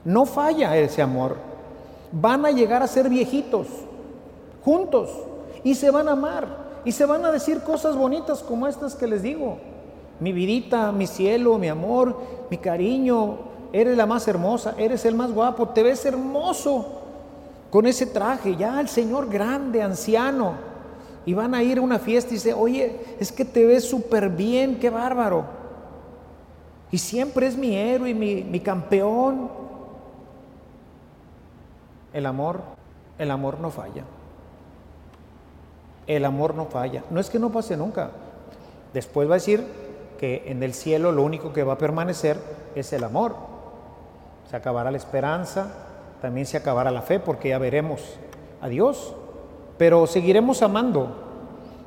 no 0.03 0.25
falla 0.25 0.75
ese 0.75 1.01
amor. 1.01 1.37
Van 2.11 2.45
a 2.45 2.51
llegar 2.51 2.83
a 2.83 2.87
ser 2.87 3.07
viejitos, 3.07 3.67
juntos, 4.65 5.09
y 5.63 5.75
se 5.75 5.91
van 5.91 6.09
a 6.09 6.13
amar, 6.13 6.45
y 6.83 6.91
se 6.91 7.05
van 7.05 7.25
a 7.25 7.31
decir 7.31 7.61
cosas 7.61 7.95
bonitas 7.95 8.43
como 8.43 8.67
estas 8.67 8.95
que 8.95 9.07
les 9.07 9.21
digo. 9.21 9.57
Mi 10.19 10.33
vidita, 10.33 10.91
mi 10.91 11.07
cielo, 11.07 11.57
mi 11.57 11.69
amor, 11.69 12.17
mi 12.49 12.57
cariño, 12.57 13.37
eres 13.71 13.95
la 13.95 14.05
más 14.05 14.27
hermosa, 14.27 14.75
eres 14.77 15.05
el 15.05 15.15
más 15.15 15.31
guapo, 15.31 15.69
te 15.69 15.83
ves 15.83 16.05
hermoso 16.05 16.85
con 17.69 17.85
ese 17.87 18.07
traje, 18.07 18.57
ya 18.57 18.81
el 18.81 18.89
Señor 18.89 19.29
grande, 19.29 19.81
anciano, 19.81 20.70
y 21.25 21.33
van 21.33 21.53
a 21.53 21.63
ir 21.63 21.77
a 21.77 21.81
una 21.81 21.99
fiesta 21.99 22.31
y 22.31 22.33
dice, 22.33 22.53
oye, 22.53 22.99
es 23.19 23.31
que 23.31 23.45
te 23.45 23.65
ves 23.65 23.87
súper 23.87 24.29
bien, 24.29 24.79
qué 24.79 24.89
bárbaro. 24.89 25.45
Y 26.91 26.97
siempre 26.97 27.47
es 27.47 27.55
mi 27.55 27.75
héroe, 27.75 28.13
mi, 28.13 28.43
mi 28.43 28.59
campeón. 28.59 29.49
El 32.13 32.25
amor, 32.25 32.61
el 33.17 33.31
amor 33.31 33.59
no 33.59 33.69
falla. 33.69 34.03
El 36.07 36.25
amor 36.25 36.55
no 36.55 36.65
falla. 36.65 37.03
No 37.09 37.19
es 37.19 37.29
que 37.29 37.39
no 37.39 37.51
pase 37.51 37.77
nunca. 37.77 38.11
Después 38.93 39.29
va 39.29 39.33
a 39.33 39.37
decir 39.37 39.65
que 40.19 40.43
en 40.47 40.61
el 40.63 40.73
cielo 40.73 41.11
lo 41.11 41.23
único 41.23 41.53
que 41.53 41.63
va 41.63 41.73
a 41.73 41.77
permanecer 41.77 42.37
es 42.75 42.91
el 42.93 43.03
amor. 43.03 43.35
Se 44.49 44.57
acabará 44.57 44.91
la 44.91 44.97
esperanza, 44.97 45.71
también 46.21 46.45
se 46.45 46.57
acabará 46.57 46.91
la 46.91 47.01
fe, 47.01 47.19
porque 47.19 47.49
ya 47.49 47.57
veremos 47.57 48.01
a 48.61 48.67
Dios. 48.67 49.15
Pero 49.81 50.05
seguiremos 50.05 50.61
amando 50.61 51.07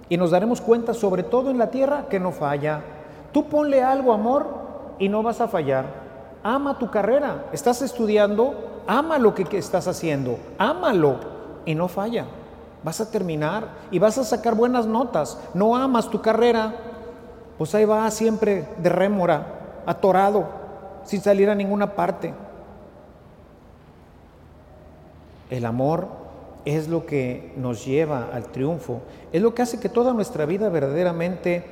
y 0.09 0.17
nos 0.17 0.33
daremos 0.33 0.61
cuenta, 0.61 0.95
sobre 0.95 1.23
todo 1.23 1.53
en 1.53 1.59
la 1.59 1.71
tierra, 1.71 2.07
que 2.11 2.19
no 2.19 2.33
falla. 2.33 2.81
Tú 3.31 3.45
ponle 3.45 3.85
algo, 3.85 4.13
amor, 4.13 4.49
y 4.99 5.09
no 5.09 5.23
vas 5.23 5.41
a 5.41 5.47
fallar. 5.47 5.85
Ama 6.43 6.77
tu 6.81 6.91
carrera. 6.91 7.45
Estás 7.53 7.83
estudiando, 7.83 8.83
ama 8.89 9.17
lo 9.19 9.33
que, 9.37 9.47
estás 9.57 9.87
haciendo, 9.87 10.41
ámalo 10.59 11.21
y 11.67 11.77
no 11.77 11.87
falla. 11.87 12.25
Vas 12.83 13.01
a 13.01 13.13
terminar 13.13 13.69
y 13.93 14.01
vas 14.01 14.19
a 14.19 14.25
sacar 14.25 14.57
buenas 14.57 14.87
notas. 14.87 15.39
No 15.55 15.77
amas 15.77 16.11
tu 16.11 16.21
carrera, 16.21 16.75
pues 17.59 17.77
ahí 17.77 17.85
va 17.85 18.11
siempre 18.11 18.69
de 18.77 18.89
rémora, 18.89 19.85
atorado, 19.87 20.49
sin 21.05 21.21
salir 21.21 21.49
a 21.49 21.55
ninguna 21.55 21.95
parte. 21.95 22.35
El 25.49 25.65
amor 25.65 26.24
es 26.65 26.89
lo 26.89 27.07
que 27.07 27.53
nos 27.57 27.85
lleva 27.85 28.31
al 28.33 28.47
triunfo, 28.47 29.01
es 29.33 29.43
lo 29.43 29.55
que 29.55 29.63
hace 29.63 29.81
que 29.81 29.89
toda 29.89 30.13
nuestra 30.13 30.47
vida 30.47 30.69
verdaderamente 30.69 31.63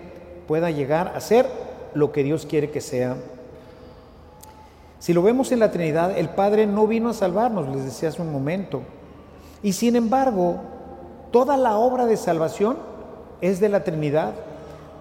pueda 0.47 0.71
llegar 0.71 1.13
a 1.15 1.21
ser 1.21 1.47
lo 1.95 2.13
que 2.13 2.23
Dios 2.23 2.47
quiere 2.47 2.71
que 2.71 2.81
sea. 2.81 3.17
Si 4.99 5.13
lo 5.13 5.23
vemos 5.23 5.51
en 5.51 5.61
la 5.61 5.71
Trinidad, 5.71 6.17
el 6.17 6.29
Padre 6.29 6.66
no 6.66 6.87
vino 6.87 7.09
a 7.09 7.14
salvarnos, 7.14 7.69
les 7.69 7.85
decía 7.85 8.11
hace 8.11 8.23
un 8.23 8.33
momento. 8.33 8.83
Y 9.62 9.73
sin 9.73 9.97
embargo, 9.97 10.57
toda 11.31 11.57
la 11.57 11.77
obra 11.77 12.07
de 12.07 12.16
salvación 12.16 12.77
es 13.40 13.59
de 13.61 13.69
la 13.69 13.83
Trinidad, 13.83 14.35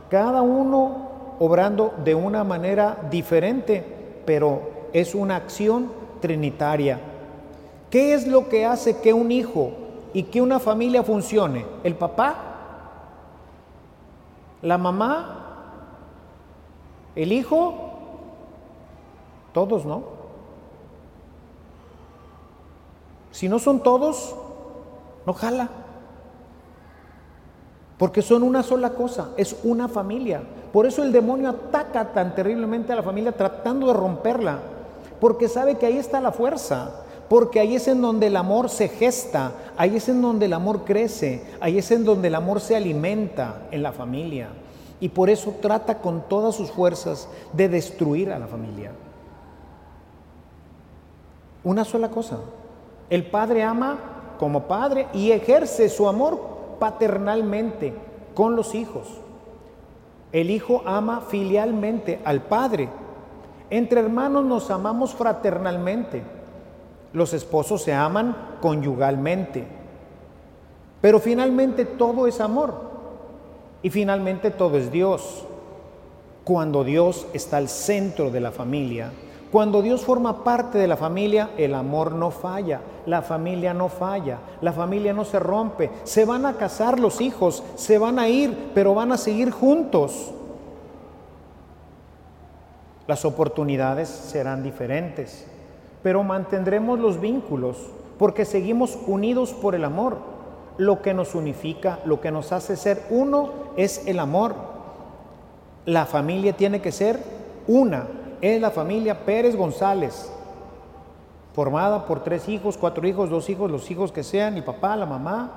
cada 0.10 0.42
uno 0.42 1.36
obrando 1.40 1.94
de 2.04 2.16
una 2.16 2.44
manera 2.44 2.98
diferente, 3.12 3.84
pero 4.26 4.90
es 4.94 5.16
una 5.16 5.36
acción 5.36 5.92
trinitaria. 6.20 7.00
¿Qué 7.90 8.14
es 8.14 8.26
lo 8.28 8.48
que 8.48 8.66
hace 8.66 8.98
que 9.02 9.14
un 9.14 9.32
hijo 9.32 9.74
y 10.14 10.24
que 10.24 10.42
una 10.42 10.60
familia 10.60 11.04
funcione? 11.04 11.66
¿El 11.84 11.96
papá? 11.96 12.36
¿La 14.62 14.78
mamá? 14.78 15.38
¿El 17.16 17.32
hijo? 17.32 17.74
Todos, 19.54 19.86
¿no? 19.86 20.04
Si 23.32 23.48
no 23.50 23.60
son 23.60 23.82
todos, 23.82 24.36
no 25.26 25.34
jala. 25.34 25.70
Porque 27.98 28.22
son 28.22 28.44
una 28.44 28.64
sola 28.64 28.92
cosa, 28.92 29.30
es 29.38 29.56
una 29.64 29.88
familia. 29.88 30.42
Por 30.74 30.86
eso 30.86 31.04
el 31.04 31.12
demonio 31.12 31.50
ataca 31.50 32.14
tan 32.14 32.34
terriblemente 32.34 32.92
a 32.92 32.96
la 32.96 33.04
familia 33.04 33.32
tratando 33.32 33.88
de 33.88 33.94
romperla. 33.94 34.60
Porque 35.20 35.48
sabe 35.48 35.78
que 35.78 35.86
ahí 35.86 35.98
está 35.98 36.20
la 36.20 36.32
fuerza. 36.32 37.04
Porque 37.32 37.62
ahí 37.62 37.78
es 37.78 37.88
en 37.88 38.02
donde 38.02 38.28
el 38.28 38.36
amor 38.36 38.70
se 38.70 38.90
gesta, 38.90 39.54
ahí 39.78 39.96
es 39.96 40.10
en 40.10 40.22
donde 40.22 40.48
el 40.48 40.52
amor 40.52 40.84
crece, 40.84 41.42
ahí 41.62 41.78
es 41.78 41.90
en 41.92 42.04
donde 42.04 42.28
el 42.28 42.36
amor 42.36 42.60
se 42.60 42.76
alimenta 42.76 43.70
en 43.72 43.84
la 43.84 43.94
familia. 43.94 44.50
Y 45.00 45.08
por 45.08 45.30
eso 45.30 45.56
trata 45.62 46.00
con 46.00 46.28
todas 46.28 46.56
sus 46.56 46.72
fuerzas 46.72 47.30
de 47.54 47.70
destruir 47.70 48.34
a 48.34 48.38
la 48.38 48.48
familia. 48.48 48.92
Una 51.64 51.86
sola 51.86 52.10
cosa. 52.10 52.38
El 53.10 53.26
padre 53.26 53.64
ama 53.64 54.36
como 54.38 54.64
padre 54.64 55.08
y 55.14 55.32
ejerce 55.32 55.88
su 55.88 56.10
amor 56.10 56.38
paternalmente 56.80 57.94
con 58.36 58.58
los 58.58 58.76
hijos. 58.76 59.08
El 60.34 60.50
hijo 60.50 60.84
ama 60.86 61.22
filialmente 61.30 62.20
al 62.26 62.42
padre. 62.42 62.90
Entre 63.70 64.02
hermanos 64.02 64.44
nos 64.44 64.70
amamos 64.70 65.14
fraternalmente. 65.16 66.41
Los 67.14 67.34
esposos 67.34 67.84
se 67.84 67.94
aman 67.94 68.36
conyugalmente. 68.62 69.68
Pero 71.02 71.20
finalmente 71.20 71.86
todo 71.86 72.28
es 72.28 72.40
amor. 72.40 72.92
Y 73.84 73.90
finalmente 73.90 74.52
todo 74.52 74.78
es 74.78 74.92
Dios. 74.92 75.46
Cuando 76.44 76.84
Dios 76.84 77.28
está 77.34 77.58
al 77.58 77.70
centro 77.70 78.32
de 78.32 78.40
la 78.40 78.52
familia, 78.52 79.12
cuando 79.52 79.82
Dios 79.82 80.06
forma 80.06 80.46
parte 80.46 80.78
de 80.78 80.88
la 80.88 80.96
familia, 80.96 81.50
el 81.58 81.76
amor 81.76 82.14
no 82.14 82.32
falla, 82.32 82.80
la 83.06 83.22
familia 83.22 83.74
no 83.74 83.90
falla, 83.90 84.40
la 84.62 84.72
familia 84.72 85.12
no 85.14 85.26
se 85.26 85.40
rompe. 85.40 85.92
Se 86.06 86.24
van 86.24 86.46
a 86.46 86.56
casar 86.56 87.00
los 87.02 87.20
hijos, 87.20 87.62
se 87.76 87.98
van 87.98 88.18
a 88.18 88.30
ir, 88.30 88.72
pero 88.74 88.96
van 88.96 89.12
a 89.12 89.18
seguir 89.18 89.52
juntos. 89.52 90.32
Las 93.08 93.26
oportunidades 93.26 94.08
serán 94.08 94.64
diferentes, 94.64 95.46
pero 96.04 96.24
mantendremos 96.24 97.00
los 97.00 97.20
vínculos 97.20 97.78
porque 98.18 98.46
seguimos 98.46 98.98
unidos 99.08 99.52
por 99.54 99.76
el 99.76 99.84
amor. 99.84 100.18
Lo 100.78 101.02
que 101.02 101.14
nos 101.14 101.36
unifica, 101.36 102.00
lo 102.06 102.22
que 102.22 102.32
nos 102.32 102.52
hace 102.52 102.76
ser 102.76 103.04
uno 103.10 103.50
es 103.78 104.08
el 104.08 104.20
amor. 104.20 104.56
La 105.86 106.06
familia 106.06 106.54
tiene 106.54 106.82
que 106.82 106.92
ser 106.92 107.20
una, 107.68 108.08
es 108.42 108.62
la 108.62 108.72
familia 108.72 109.26
Pérez 109.26 109.56
González, 109.56 110.32
formada 111.54 112.06
por 112.06 112.24
tres 112.24 112.48
hijos, 112.48 112.78
cuatro 112.78 113.08
hijos, 113.08 113.30
dos 113.30 113.50
hijos, 113.50 113.70
los 113.70 113.90
hijos 113.92 114.12
que 114.12 114.24
sean, 114.24 114.56
el 114.56 114.64
papá, 114.64 114.96
la 114.96 115.06
mamá. 115.06 115.52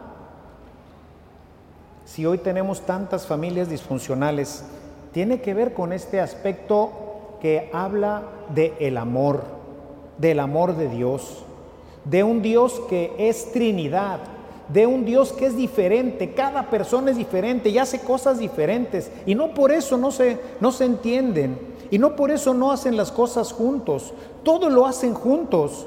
Si 2.04 2.26
hoy 2.26 2.38
tenemos 2.38 2.82
tantas 2.82 3.26
familias 3.26 3.68
disfuncionales, 3.68 4.64
tiene 5.12 5.40
que 5.40 5.54
ver 5.54 5.74
con 5.74 5.92
este 5.92 6.20
aspecto 6.20 6.90
que 7.40 7.70
habla 7.72 8.22
de 8.54 8.74
el 8.80 8.96
amor, 8.96 9.44
del 10.18 10.40
amor 10.40 10.76
de 10.76 10.88
Dios, 10.88 11.44
de 12.04 12.22
un 12.22 12.42
Dios 12.42 12.80
que 12.88 13.14
es 13.18 13.52
Trinidad, 13.52 14.20
de 14.68 14.86
un 14.86 15.04
Dios 15.04 15.32
que 15.32 15.46
es 15.46 15.56
diferente, 15.56 16.32
cada 16.32 16.70
persona 16.70 17.10
es 17.10 17.16
diferente 17.16 17.68
y 17.68 17.78
hace 17.78 18.00
cosas 18.00 18.38
diferentes 18.38 19.10
y 19.26 19.34
no 19.34 19.52
por 19.52 19.72
eso 19.72 19.96
no 19.96 20.10
se, 20.10 20.38
no 20.60 20.72
se 20.72 20.84
entienden. 20.84 21.74
Y 21.90 21.98
no 21.98 22.16
por 22.16 22.30
eso 22.30 22.54
no 22.54 22.72
hacen 22.72 22.96
las 22.96 23.12
cosas 23.12 23.52
juntos, 23.52 24.14
todo 24.42 24.68
lo 24.70 24.86
hacen 24.86 25.14
juntos, 25.14 25.86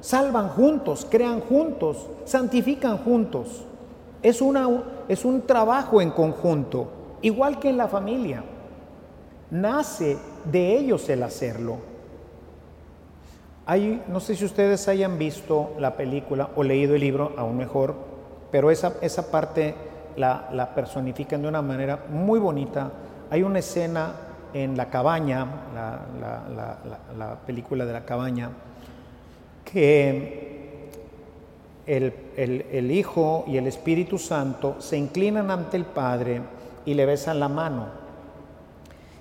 salvan 0.00 0.48
juntos, 0.48 1.06
crean 1.08 1.40
juntos, 1.40 2.08
santifican 2.24 2.98
juntos. 2.98 3.64
Es, 4.22 4.40
una, 4.40 4.68
es 5.06 5.24
un 5.24 5.42
trabajo 5.42 6.00
en 6.00 6.10
conjunto, 6.10 6.88
igual 7.22 7.58
que 7.58 7.68
en 7.68 7.76
la 7.76 7.88
familia. 7.88 8.42
Nace 9.50 10.16
de 10.50 10.76
ellos 10.76 11.08
el 11.08 11.22
hacerlo. 11.22 11.93
Hay, 13.66 14.02
no 14.08 14.20
sé 14.20 14.36
si 14.36 14.44
ustedes 14.44 14.88
hayan 14.88 15.18
visto 15.18 15.72
la 15.78 15.96
película 15.96 16.50
o 16.54 16.62
leído 16.62 16.94
el 16.94 17.00
libro, 17.00 17.32
aún 17.36 17.56
mejor, 17.56 17.94
pero 18.50 18.70
esa, 18.70 18.94
esa 19.00 19.30
parte 19.30 19.74
la, 20.16 20.48
la 20.52 20.74
personifican 20.74 21.42
de 21.42 21.48
una 21.48 21.62
manera 21.62 22.04
muy 22.10 22.38
bonita. 22.38 22.90
Hay 23.30 23.42
una 23.42 23.60
escena 23.60 24.14
en 24.54 24.76
La 24.76 24.88
cabaña, 24.88 25.46
la, 27.18 27.38
película 27.44 27.84
de 27.84 27.92
La 27.92 28.04
cabaña, 28.04 28.50
que 29.64 30.88
el, 31.86 32.90
Hijo 32.90 33.44
y 33.48 33.56
el 33.56 33.66
Espíritu 33.66 34.16
Santo 34.16 34.76
se 34.78 34.96
inclinan 34.96 35.50
ante 35.50 35.76
el 35.76 35.84
Padre 35.84 36.40
y 36.86 36.94
le 36.94 37.04
besan 37.04 37.40
la 37.40 37.48
mano. 37.48 38.03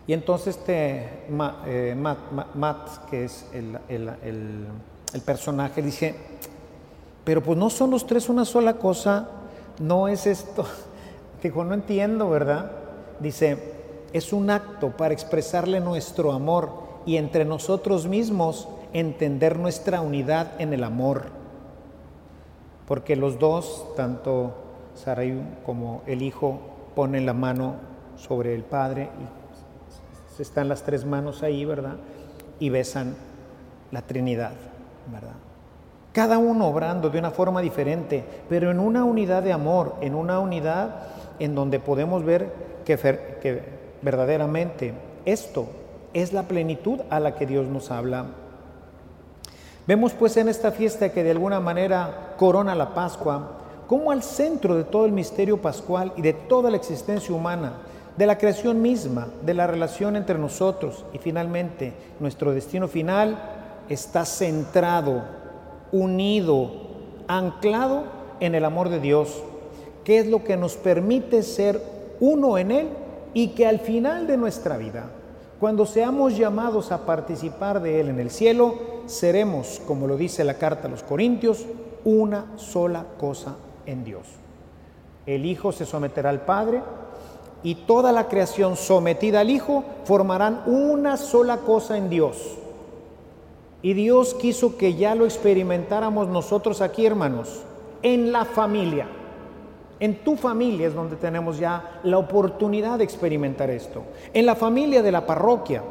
Y 0.06 0.13
entonces 0.13 0.58
este 0.58 1.28
Matt, 1.30 3.10
que 3.10 3.26
es 3.26 3.46
el, 3.54 3.80
el 3.89 5.22
personaje, 5.22 5.82
dice, 5.82 6.16
pero 7.24 7.42
pues 7.42 7.58
no 7.58 7.70
son 7.70 7.92
los 7.92 8.06
tres 8.06 8.30
una 8.30 8.46
sola 8.46 8.74
cosa, 8.74 9.30
no 9.80 10.08
es 10.08 10.28
esto. 10.28 10.66
Dijo, 11.44 11.63
no 11.63 11.74
entiendo, 11.74 12.30
¿verdad? 12.30 12.72
Dice, 13.20 13.74
es 14.13 14.34
un 14.34 14.50
acto 14.50 14.92
para 14.92 15.13
expresarle 15.13 15.80
nuestro 15.80 16.32
amor 16.32 16.84
y 17.06 17.18
entre 17.18 17.46
nosotros 17.46 18.08
mismos 18.08 18.68
entender 18.94 19.58
nuestra 19.58 20.02
unidad 20.02 20.52
en 20.60 20.74
el 20.74 20.84
amor. 20.84 21.26
Porque 22.88 23.16
los 23.16 23.39
dos, 23.39 23.86
tanto 23.96 24.54
Sarai 24.96 25.42
como 25.66 26.04
el 26.06 26.22
hijo, 26.22 26.60
ponen 26.96 27.26
la 27.26 27.34
mano 27.34 27.76
sobre 28.16 28.54
el 28.54 28.63
padre 28.63 29.04
y 29.04 29.42
están 30.39 30.69
las 30.69 30.84
tres 30.84 31.06
manos 31.06 31.43
ahí, 31.43 31.65
¿verdad? 31.65 31.96
Y 32.60 32.69
besan 32.69 33.15
la 33.91 34.02
Trinidad, 34.02 34.54
¿verdad? 35.12 35.36
cada 36.13 36.38
uno 36.38 36.67
obrando 36.67 37.10
de 37.10 37.19
una 37.19 37.32
forma 37.32 37.60
diferente, 37.60 38.24
pero 38.48 38.72
en 38.72 38.80
una 38.80 39.04
unidad 39.04 39.41
de 39.41 39.52
amor, 39.52 39.96
en 40.00 40.13
una 40.13 40.39
unidad 40.39 41.08
en 41.39 41.56
donde 41.56 41.80
podemos 41.80 42.24
ver 42.24 42.54
que, 42.86 43.63
verdaderamente 44.02 44.93
esto 45.26 45.65
es 46.13 46.32
la 46.32 46.43
plenitud 46.43 47.00
a 47.10 47.19
la 47.19 47.36
que 47.36 47.48
Dios 47.48 47.67
nos 47.67 47.89
habla. 47.89 48.28
Vemos 49.88 50.13
pues 50.13 50.38
en 50.38 50.48
esta 50.48 50.72
fiesta 50.72 51.10
que 51.10 51.24
de 51.24 51.32
alguna 51.32 51.60
manera 51.60 52.36
corona 52.38 52.76
la 52.76 52.93
Pascua, 52.93 53.58
como 53.88 54.12
al 54.12 54.22
centro 54.22 54.76
de 54.76 54.84
todo 54.84 55.06
el 55.06 55.12
misterio 55.12 55.62
pascual 55.62 56.13
y 56.15 56.22
de 56.22 56.34
toda 56.34 56.69
la 56.69 56.78
existencia 56.78 57.34
humana, 57.34 57.74
de 58.17 58.28
la 58.28 58.38
creación 58.38 58.82
misma, 58.82 59.28
de 59.43 59.54
la 59.54 59.67
relación 59.67 60.15
entre 60.15 60.38
nosotros 60.38 61.06
y 61.13 61.17
finalmente 61.17 61.93
nuestro 62.19 62.54
destino 62.54 62.88
final 62.88 63.39
está 63.89 64.26
centrado 64.26 65.23
unido, 65.91 66.71
anclado 67.28 68.04
en 68.39 68.56
el 68.56 68.65
amor 68.65 68.89
de 68.89 68.99
Dios, 68.99 69.41
que 70.04 70.19
es 70.19 70.28
lo 70.28 70.43
que 70.43 70.58
nos 70.58 70.76
permite 70.76 71.43
ser 71.43 71.82
uno 72.19 72.58
en 72.58 72.71
Él 72.71 72.89
y 73.34 73.49
que 73.49 73.65
al 73.67 73.80
final 73.80 74.28
de 74.28 74.38
nuestra 74.38 74.78
vida, 74.78 75.06
cuando 75.60 75.86
seamos 75.86 76.38
llamados 76.38 76.91
a 76.91 77.06
participar 77.06 77.82
de 77.82 77.99
Él 77.99 78.10
en 78.10 78.19
el 78.19 78.30
cielo, 78.30 78.76
seremos, 79.06 79.82
como 79.88 80.08
lo 80.08 80.17
dice 80.17 80.43
la 80.43 80.56
carta 80.56 80.88
a 80.88 80.91
los 80.91 81.04
Corintios, 81.04 81.65
una 82.04 82.45
sola 82.58 83.06
cosa 83.17 83.56
en 83.86 84.04
Dios. 84.04 84.28
El 85.26 85.45
Hijo 85.45 85.71
se 85.71 85.86
someterá 85.86 86.30
al 86.30 86.41
Padre 86.41 86.82
y 87.63 87.76
toda 87.76 88.12
la 88.12 88.28
creación 88.28 88.76
sometida 88.76 89.39
al 89.39 89.49
Hijo 89.49 89.84
formarán 90.04 90.63
una 90.65 91.17
sola 91.17 91.58
cosa 91.58 91.97
en 91.97 92.10
Dios. 92.10 92.58
Y 93.82 93.93
Dios 93.93 94.34
quiso 94.34 94.78
que 94.78 94.95
ya 94.95 95.15
lo 95.15 95.26
experimentáramos 95.26 96.28
nosotros 96.28 96.82
aquí, 96.82 97.06
hermanos, 97.06 97.62
en 98.02 98.32
la 98.32 98.45
familia. 98.45 99.08
En 99.99 100.23
tu 100.23 100.36
familia 100.36 100.88
es 100.88 100.93
donde 100.93 101.15
tenemos 101.15 101.58
ya 101.58 101.99
la 102.04 102.17
oportunidad 102.17 102.97
de 102.97 103.04
experimentar 103.06 103.69
esto. 103.69 104.04
En 104.34 104.45
la 104.45 104.56
familia 104.56 105.02
de 105.02 105.12
la 105.12 105.26
parroquia. 105.26 105.84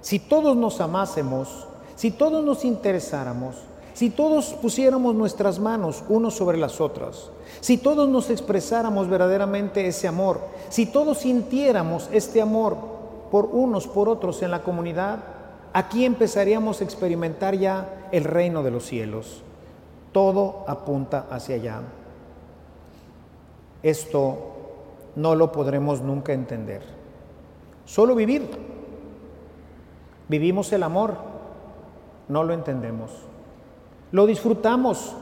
Si 0.00 0.18
todos 0.18 0.56
nos 0.56 0.80
amásemos, 0.80 1.66
si 1.94 2.10
todos 2.10 2.44
nos 2.44 2.64
interesáramos, 2.64 3.56
si 3.94 4.10
todos 4.10 4.54
pusiéramos 4.54 5.14
nuestras 5.14 5.58
manos 5.58 6.04
unos 6.08 6.34
sobre 6.34 6.58
las 6.58 6.80
otras, 6.80 7.30
si 7.60 7.78
todos 7.78 8.08
nos 8.08 8.30
expresáramos 8.30 9.08
verdaderamente 9.08 9.86
ese 9.86 10.08
amor, 10.08 10.40
si 10.68 10.86
todos 10.86 11.18
sintiéramos 11.18 12.08
este 12.12 12.40
amor 12.40 12.76
por 13.30 13.46
unos, 13.46 13.86
por 13.86 14.08
otros 14.08 14.42
en 14.42 14.50
la 14.50 14.62
comunidad, 14.62 15.20
aquí 15.72 16.04
empezaríamos 16.04 16.80
a 16.80 16.84
experimentar 16.84 17.56
ya 17.56 18.08
el 18.12 18.24
reino 18.24 18.62
de 18.62 18.70
los 18.70 18.86
cielos. 18.86 19.42
Todo 20.12 20.64
apunta 20.66 21.26
hacia 21.30 21.54
allá. 21.56 21.82
Esto 23.82 24.38
no 25.16 25.34
lo 25.34 25.52
podremos 25.52 26.00
nunca 26.00 26.32
entender. 26.32 26.82
Solo 27.84 28.14
vivir. 28.14 28.48
Vivimos 30.28 30.72
el 30.72 30.82
amor, 30.82 31.16
no 32.28 32.44
lo 32.44 32.52
entendemos. 32.52 33.10
Lo 34.12 34.26
disfrutamos, 34.26 35.14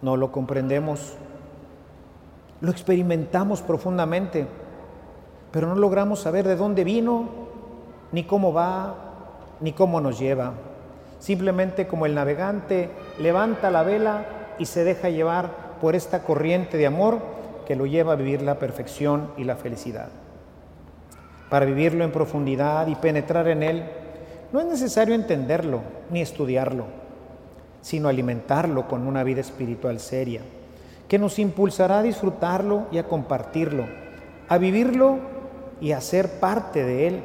no 0.00 0.16
lo 0.16 0.30
comprendemos. 0.30 1.14
Lo 2.60 2.70
experimentamos 2.70 3.62
profundamente, 3.62 4.46
pero 5.50 5.66
no 5.66 5.74
logramos 5.74 6.20
saber 6.20 6.46
de 6.46 6.56
dónde 6.56 6.84
vino, 6.84 7.28
ni 8.12 8.24
cómo 8.24 8.52
va, 8.52 8.94
ni 9.60 9.72
cómo 9.72 10.00
nos 10.00 10.18
lleva. 10.18 10.52
Simplemente 11.18 11.86
como 11.86 12.06
el 12.06 12.14
navegante 12.14 12.90
levanta 13.18 13.70
la 13.70 13.82
vela 13.82 14.24
y 14.58 14.66
se 14.66 14.84
deja 14.84 15.08
llevar 15.08 15.50
por 15.80 15.96
esta 15.96 16.22
corriente 16.22 16.76
de 16.76 16.86
amor 16.86 17.18
que 17.66 17.76
lo 17.76 17.86
lleva 17.86 18.12
a 18.12 18.16
vivir 18.16 18.42
la 18.42 18.58
perfección 18.58 19.30
y 19.36 19.44
la 19.44 19.56
felicidad. 19.56 20.08
Para 21.50 21.66
vivirlo 21.66 22.04
en 22.04 22.12
profundidad 22.12 22.86
y 22.86 22.94
penetrar 22.94 23.48
en 23.48 23.62
él, 23.62 23.84
no 24.52 24.60
es 24.60 24.66
necesario 24.66 25.14
entenderlo 25.14 25.80
ni 26.10 26.20
estudiarlo, 26.20 26.84
sino 27.84 28.08
alimentarlo 28.08 28.88
con 28.88 29.06
una 29.06 29.22
vida 29.22 29.42
espiritual 29.42 30.00
seria, 30.00 30.40
que 31.06 31.18
nos 31.18 31.38
impulsará 31.38 31.98
a 31.98 32.02
disfrutarlo 32.02 32.86
y 32.90 32.98
a 32.98 33.06
compartirlo, 33.06 33.84
a 34.48 34.56
vivirlo 34.58 35.18
y 35.80 35.92
a 35.92 36.00
ser 36.00 36.40
parte 36.40 36.82
de 36.82 37.06
él 37.06 37.22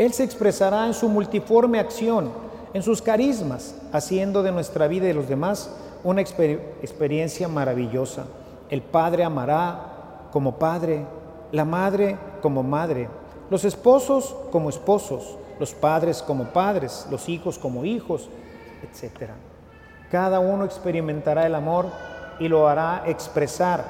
él 0.00 0.14
se 0.14 0.24
expresará 0.24 0.86
en 0.86 0.94
su 0.94 1.10
multiforme 1.10 1.78
acción, 1.78 2.30
en 2.72 2.82
sus 2.82 3.02
carismas, 3.02 3.74
haciendo 3.92 4.42
de 4.42 4.50
nuestra 4.50 4.88
vida 4.88 5.04
y 5.04 5.08
de 5.08 5.14
los 5.14 5.28
demás 5.28 5.76
una 6.04 6.22
experiencia 6.22 7.48
maravillosa. 7.48 8.24
El 8.70 8.80
Padre 8.80 9.24
amará 9.24 10.28
como 10.32 10.58
Padre, 10.58 11.04
la 11.52 11.66
Madre 11.66 12.16
como 12.40 12.62
Madre, 12.62 13.10
los 13.50 13.66
esposos 13.66 14.34
como 14.50 14.70
esposos, 14.70 15.36
los 15.58 15.74
padres 15.74 16.22
como 16.22 16.44
padres, 16.44 17.06
los 17.10 17.28
hijos 17.28 17.58
como 17.58 17.84
hijos, 17.84 18.30
etc. 18.82 19.30
Cada 20.10 20.40
uno 20.40 20.64
experimentará 20.64 21.46
el 21.46 21.54
amor 21.54 21.86
y 22.38 22.48
lo 22.48 22.68
hará 22.68 23.04
expresar 23.06 23.84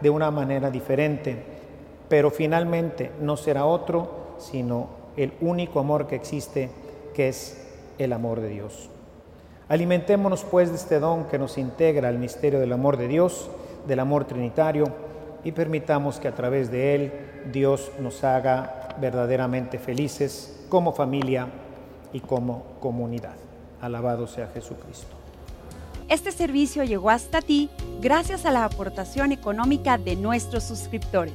de 0.00 0.10
una 0.10 0.30
manera 0.30 0.70
diferente, 0.70 1.36
pero 2.08 2.30
finalmente 2.30 3.12
no 3.20 3.36
será 3.36 3.66
otro 3.66 4.36
sino 4.38 4.88
el 5.16 5.32
único 5.40 5.80
amor 5.80 6.06
que 6.06 6.14
existe, 6.14 6.70
que 7.14 7.28
es 7.28 7.66
el 7.98 8.12
amor 8.12 8.40
de 8.40 8.48
Dios. 8.48 8.88
Alimentémonos 9.68 10.44
pues 10.44 10.70
de 10.70 10.76
este 10.76 11.00
don 11.00 11.24
que 11.24 11.38
nos 11.38 11.58
integra 11.58 12.08
al 12.08 12.18
misterio 12.18 12.60
del 12.60 12.72
amor 12.72 12.96
de 12.96 13.08
Dios, 13.08 13.50
del 13.86 14.00
amor 14.00 14.24
trinitario, 14.24 14.86
y 15.44 15.52
permitamos 15.52 16.18
que 16.18 16.28
a 16.28 16.34
través 16.34 16.70
de 16.70 16.94
él 16.94 17.12
Dios 17.52 17.90
nos 18.00 18.24
haga 18.24 18.96
verdaderamente 19.00 19.78
felices 19.78 20.64
como 20.68 20.92
familia 20.92 21.48
y 22.12 22.20
como 22.20 22.62
comunidad. 22.80 23.47
Alabado 23.80 24.26
sea 24.26 24.48
Jesucristo. 24.48 25.14
Este 26.08 26.32
servicio 26.32 26.84
llegó 26.84 27.10
hasta 27.10 27.42
ti 27.42 27.68
gracias 28.00 28.46
a 28.46 28.50
la 28.50 28.64
aportación 28.64 29.30
económica 29.30 29.98
de 29.98 30.16
nuestros 30.16 30.64
suscriptores. 30.64 31.34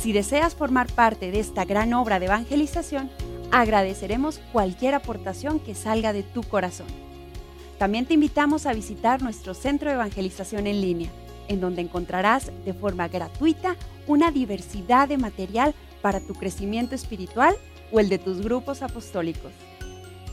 Si 0.00 0.12
deseas 0.12 0.54
formar 0.54 0.90
parte 0.92 1.30
de 1.30 1.40
esta 1.40 1.64
gran 1.64 1.92
obra 1.94 2.18
de 2.18 2.26
evangelización, 2.26 3.10
agradeceremos 3.50 4.40
cualquier 4.52 4.94
aportación 4.94 5.60
que 5.60 5.74
salga 5.74 6.12
de 6.12 6.22
tu 6.22 6.42
corazón. 6.42 6.86
También 7.78 8.04
te 8.04 8.14
invitamos 8.14 8.66
a 8.66 8.72
visitar 8.72 9.22
nuestro 9.22 9.54
centro 9.54 9.88
de 9.88 9.94
evangelización 9.94 10.66
en 10.66 10.80
línea, 10.80 11.10
en 11.48 11.60
donde 11.60 11.82
encontrarás 11.82 12.50
de 12.64 12.74
forma 12.74 13.08
gratuita 13.08 13.76
una 14.06 14.30
diversidad 14.30 15.08
de 15.08 15.18
material 15.18 15.74
para 16.02 16.20
tu 16.20 16.34
crecimiento 16.34 16.94
espiritual 16.94 17.54
o 17.92 18.00
el 18.00 18.08
de 18.08 18.18
tus 18.18 18.40
grupos 18.40 18.82
apostólicos. 18.82 19.52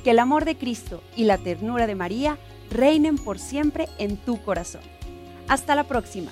Que 0.08 0.12
el 0.12 0.20
amor 0.20 0.46
de 0.46 0.56
Cristo 0.56 1.04
y 1.17 1.26
la 1.26 1.38
ternura 1.38 1.86
de 1.86 1.93
María 1.93 2.38
reinen 2.72 3.17
por 3.17 3.39
siempre 3.39 3.89
en 3.98 4.15
tu 4.15 4.41
corazón. 4.41 4.80
Hasta 5.50 5.76
la 5.76 5.84
próxima. 5.84 6.32